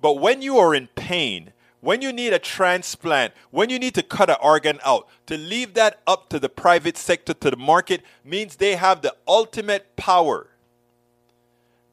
But 0.00 0.14
when 0.14 0.40
you 0.40 0.56
are 0.56 0.74
in 0.74 0.86
pain, 0.94 1.52
when 1.82 2.00
you 2.00 2.14
need 2.14 2.32
a 2.32 2.38
transplant, 2.38 3.34
when 3.50 3.68
you 3.68 3.78
need 3.78 3.94
to 3.96 4.02
cut 4.02 4.30
an 4.30 4.36
organ 4.42 4.78
out, 4.86 5.06
to 5.26 5.36
leave 5.36 5.74
that 5.74 6.00
up 6.06 6.30
to 6.30 6.38
the 6.40 6.48
private 6.48 6.96
sector, 6.96 7.34
to 7.34 7.50
the 7.50 7.58
market, 7.58 8.00
means 8.24 8.56
they 8.56 8.76
have 8.76 9.02
the 9.02 9.14
ultimate 9.26 9.94
power 9.94 10.46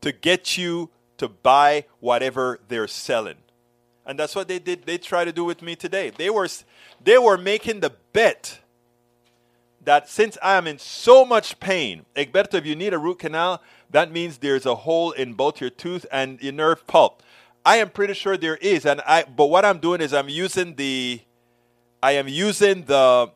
to 0.06 0.12
get 0.12 0.56
you 0.56 0.92
to 1.18 1.28
buy 1.28 1.84
whatever 2.00 2.60
they're 2.68 2.88
selling. 2.88 3.38
And 4.06 4.20
that's 4.20 4.36
what 4.36 4.48
they 4.48 4.60
did. 4.60 4.86
They 4.86 5.00
tried 5.00 5.26
to 5.26 5.32
do 5.32 5.44
with 5.44 5.64
me 5.64 5.76
today. 5.76 6.12
They 6.16 6.30
were, 6.30 6.48
they 7.04 7.18
were 7.18 7.40
making 7.40 7.80
the 7.80 7.92
bet 8.14 8.60
that 9.84 10.08
since 10.08 10.38
I 10.44 10.58
am 10.58 10.68
in 10.68 10.78
so 10.78 11.26
much 11.26 11.60
pain, 11.60 12.06
Egberto, 12.16 12.54
if 12.54 12.68
you 12.68 12.76
need 12.76 12.94
a 12.94 13.00
root 13.00 13.18
canal, 13.18 13.64
that 13.90 14.12
means 14.12 14.38
there's 14.38 14.68
a 14.68 14.76
hole 14.76 15.12
in 15.12 15.34
both 15.34 15.60
your 15.60 15.72
tooth 15.72 16.06
and 16.12 16.40
your 16.40 16.54
nerve 16.54 16.86
pulp. 16.86 17.24
I 17.66 17.78
am 17.78 17.90
pretty 17.90 18.14
sure 18.14 18.38
there 18.38 18.58
is, 18.58 18.86
and 18.86 19.02
I. 19.08 19.24
But 19.24 19.48
what 19.48 19.66
I'm 19.66 19.80
doing 19.80 20.02
is 20.02 20.14
I'm 20.14 20.30
using 20.30 20.76
the, 20.76 21.20
I 22.04 22.12
am 22.12 22.28
using 22.28 22.84
the 22.84 23.32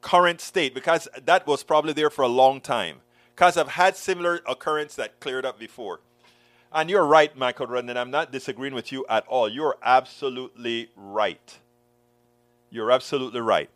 current 0.00 0.40
state 0.40 0.72
because 0.74 1.08
that 1.26 1.46
was 1.46 1.62
probably 1.62 1.92
there 1.92 2.08
for 2.08 2.22
a 2.22 2.28
long 2.28 2.62
time. 2.62 3.02
Because 3.34 3.56
I've 3.56 3.68
had 3.68 3.96
similar 3.96 4.40
occurrence 4.46 4.94
that 4.96 5.20
cleared 5.20 5.46
up 5.46 5.58
before. 5.58 6.00
And 6.72 6.88
you're 6.88 7.04
right, 7.04 7.36
Michael 7.36 7.66
Rudden. 7.66 7.96
I'm 7.96 8.10
not 8.10 8.32
disagreeing 8.32 8.74
with 8.74 8.92
you 8.92 9.04
at 9.08 9.26
all. 9.26 9.48
You're 9.48 9.76
absolutely 9.82 10.90
right. 10.96 11.58
You're 12.70 12.90
absolutely 12.90 13.40
right. 13.40 13.68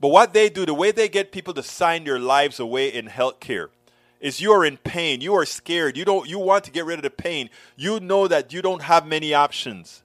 But 0.00 0.08
what 0.08 0.32
they 0.32 0.48
do, 0.48 0.66
the 0.66 0.74
way 0.74 0.92
they 0.92 1.08
get 1.08 1.32
people 1.32 1.54
to 1.54 1.62
sign 1.62 2.04
their 2.04 2.18
lives 2.18 2.60
away 2.60 2.88
in 2.88 3.06
healthcare, 3.08 3.68
is 4.20 4.40
you 4.40 4.52
are 4.52 4.64
in 4.64 4.76
pain. 4.76 5.20
You 5.20 5.34
are 5.34 5.46
scared. 5.46 5.96
You 5.96 6.04
don't. 6.04 6.28
You 6.28 6.38
want 6.38 6.64
to 6.64 6.70
get 6.70 6.84
rid 6.84 6.98
of 6.98 7.02
the 7.02 7.10
pain. 7.10 7.48
You 7.76 8.00
know 8.00 8.28
that 8.28 8.52
you 8.52 8.60
don't 8.60 8.82
have 8.82 9.06
many 9.06 9.32
options, 9.32 10.02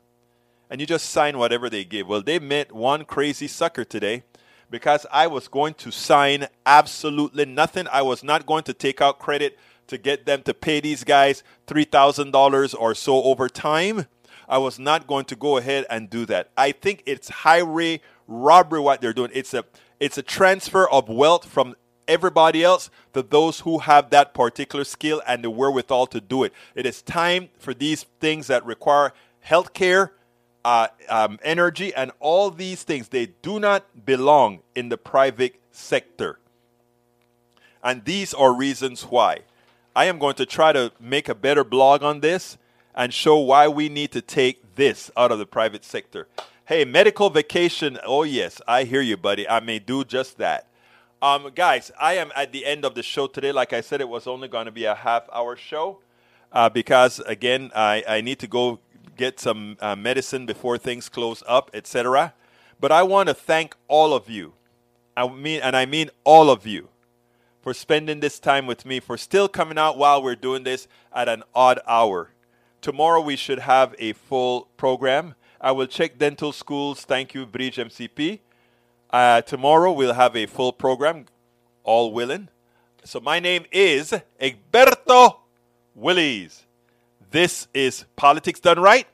and 0.69 0.79
you 0.79 0.87
just 0.87 1.09
sign 1.09 1.37
whatever 1.37 1.69
they 1.69 1.83
give. 1.83 2.07
Well, 2.07 2.21
they 2.21 2.39
met 2.39 2.71
one 2.71 3.03
crazy 3.03 3.47
sucker 3.47 3.83
today 3.83 4.23
because 4.69 5.05
I 5.11 5.27
was 5.27 5.47
going 5.47 5.73
to 5.75 5.91
sign 5.91 6.47
absolutely 6.65 7.45
nothing. 7.45 7.87
I 7.91 8.01
was 8.01 8.23
not 8.23 8.45
going 8.45 8.63
to 8.63 8.73
take 8.73 9.01
out 9.01 9.19
credit 9.19 9.57
to 9.87 9.97
get 9.97 10.25
them 10.25 10.41
to 10.43 10.53
pay 10.53 10.79
these 10.79 11.03
guys 11.03 11.43
three 11.67 11.85
thousand 11.85 12.31
dollars 12.31 12.73
or 12.73 12.95
so 12.95 13.23
over 13.23 13.47
time. 13.47 14.07
I 14.47 14.57
was 14.57 14.77
not 14.77 15.07
going 15.07 15.25
to 15.25 15.35
go 15.35 15.57
ahead 15.57 15.85
and 15.89 16.09
do 16.09 16.25
that. 16.27 16.49
I 16.55 16.71
think 16.71 17.03
it's 17.05 17.29
highway 17.29 18.01
robbery 18.27 18.79
what 18.79 19.01
they're 19.01 19.13
doing. 19.13 19.31
It's 19.33 19.53
a 19.53 19.65
it's 19.99 20.17
a 20.17 20.23
transfer 20.23 20.89
of 20.89 21.09
wealth 21.09 21.45
from 21.45 21.75
everybody 22.07 22.63
else 22.63 22.89
to 23.13 23.23
those 23.23 23.61
who 23.61 23.79
have 23.79 24.09
that 24.11 24.33
particular 24.33 24.83
skill 24.83 25.21
and 25.27 25.43
the 25.43 25.49
wherewithal 25.49 26.07
to 26.07 26.21
do 26.21 26.43
it. 26.43 26.53
It 26.75 26.85
is 26.85 27.01
time 27.01 27.49
for 27.57 27.73
these 27.73 28.03
things 28.19 28.47
that 28.47 28.65
require 28.65 29.13
healthcare, 29.45 30.11
uh, 30.65 30.87
um, 31.09 31.37
energy, 31.43 31.93
and 31.93 32.11
all 32.19 32.49
these 32.49 32.81
things. 32.81 33.07
They 33.09 33.27
do 33.43 33.59
not 33.59 34.05
belong 34.05 34.61
in 34.73 34.89
the 34.89 34.97
private 34.97 35.61
sector. 35.71 36.39
And 37.83 38.03
these 38.03 38.33
are 38.33 38.51
reasons 38.51 39.03
why. 39.03 39.41
I 39.95 40.05
am 40.05 40.17
going 40.17 40.33
to 40.35 40.45
try 40.45 40.73
to 40.73 40.91
make 40.99 41.29
a 41.29 41.35
better 41.35 41.63
blog 41.63 42.01
on 42.01 42.19
this 42.21 42.57
and 42.95 43.13
show 43.13 43.37
why 43.37 43.67
we 43.67 43.89
need 43.89 44.11
to 44.13 44.21
take 44.21 44.75
this 44.75 45.11
out 45.15 45.31
of 45.31 45.37
the 45.37 45.45
private 45.45 45.85
sector. 45.85 46.27
Hey, 46.65 46.83
medical 46.83 47.29
vacation. 47.29 47.99
Oh, 48.03 48.23
yes, 48.23 48.59
I 48.67 48.85
hear 48.85 49.01
you, 49.01 49.17
buddy. 49.17 49.47
I 49.47 49.59
may 49.59 49.77
do 49.77 50.03
just 50.03 50.39
that. 50.39 50.67
Um, 51.21 51.51
guys, 51.53 51.91
I 52.01 52.15
am 52.15 52.31
at 52.35 52.51
the 52.51 52.65
end 52.65 52.85
of 52.85 52.95
the 52.95 53.03
show 53.03 53.27
today. 53.27 53.51
Like 53.51 53.71
I 53.71 53.81
said, 53.81 54.01
it 54.01 54.09
was 54.09 54.25
only 54.25 54.47
going 54.47 54.65
to 54.65 54.71
be 54.71 54.85
a 54.85 54.95
half 54.95 55.29
hour 55.31 55.55
show 55.55 55.99
uh, 56.51 56.69
because, 56.69 57.19
again, 57.19 57.71
I, 57.75 58.03
I 58.07 58.21
need 58.21 58.39
to 58.39 58.47
go 58.47 58.79
get 59.15 59.39
some 59.39 59.77
uh, 59.79 59.95
medicine 59.95 60.45
before 60.45 60.77
things 60.77 61.09
close 61.09 61.43
up, 61.47 61.71
etc. 61.73 62.33
But 62.79 62.91
I 62.91 63.03
want 63.03 63.29
to 63.29 63.33
thank 63.33 63.75
all 63.87 64.13
of 64.13 64.29
you. 64.29 64.53
I 65.17 65.27
mean, 65.27 65.61
and 65.61 65.75
I 65.75 65.85
mean 65.85 66.09
all 66.23 66.49
of 66.49 66.67
you 66.67 66.89
for 67.61 67.73
spending 67.73 68.19
this 68.19 68.37
time 68.37 68.67
with 68.67 68.85
me, 68.85 68.99
for 68.99 69.17
still 69.17 69.47
coming 69.47 69.77
out 69.77 69.97
while 69.97 70.21
we're 70.21 70.35
doing 70.35 70.63
this 70.63 70.87
at 71.11 71.27
an 71.27 71.41
odd 71.55 71.79
hour. 71.87 72.29
Tomorrow 72.79 73.21
we 73.21 73.35
should 73.35 73.59
have 73.59 73.95
a 73.97 74.13
full 74.13 74.67
program. 74.77 75.33
I 75.59 75.71
will 75.71 75.87
check 75.87 76.19
dental 76.19 76.51
schools. 76.51 77.01
Thank 77.01 77.33
you, 77.33 77.47
Bridge 77.47 77.77
MCP. 77.77 78.41
Uh, 79.09 79.41
tomorrow 79.41 79.91
we'll 79.91 80.13
have 80.13 80.35
a 80.35 80.45
full 80.45 80.73
program, 80.73 81.25
all 81.83 82.13
willing. 82.13 82.49
So 83.03 83.19
my 83.19 83.39
name 83.39 83.65
is 83.71 84.13
Egberto 84.39 85.37
Willies. 85.95 86.64
This 87.31 87.67
is 87.73 88.05
Politics 88.15 88.59
Done 88.59 88.79
Right. 88.79 89.07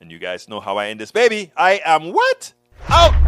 And 0.00 0.10
you 0.10 0.18
guys 0.18 0.48
know 0.48 0.60
how 0.60 0.76
I 0.76 0.88
end 0.88 1.00
this 1.00 1.10
baby. 1.10 1.52
I 1.56 1.80
am 1.84 2.12
what? 2.12 2.52
Out! 2.88 3.27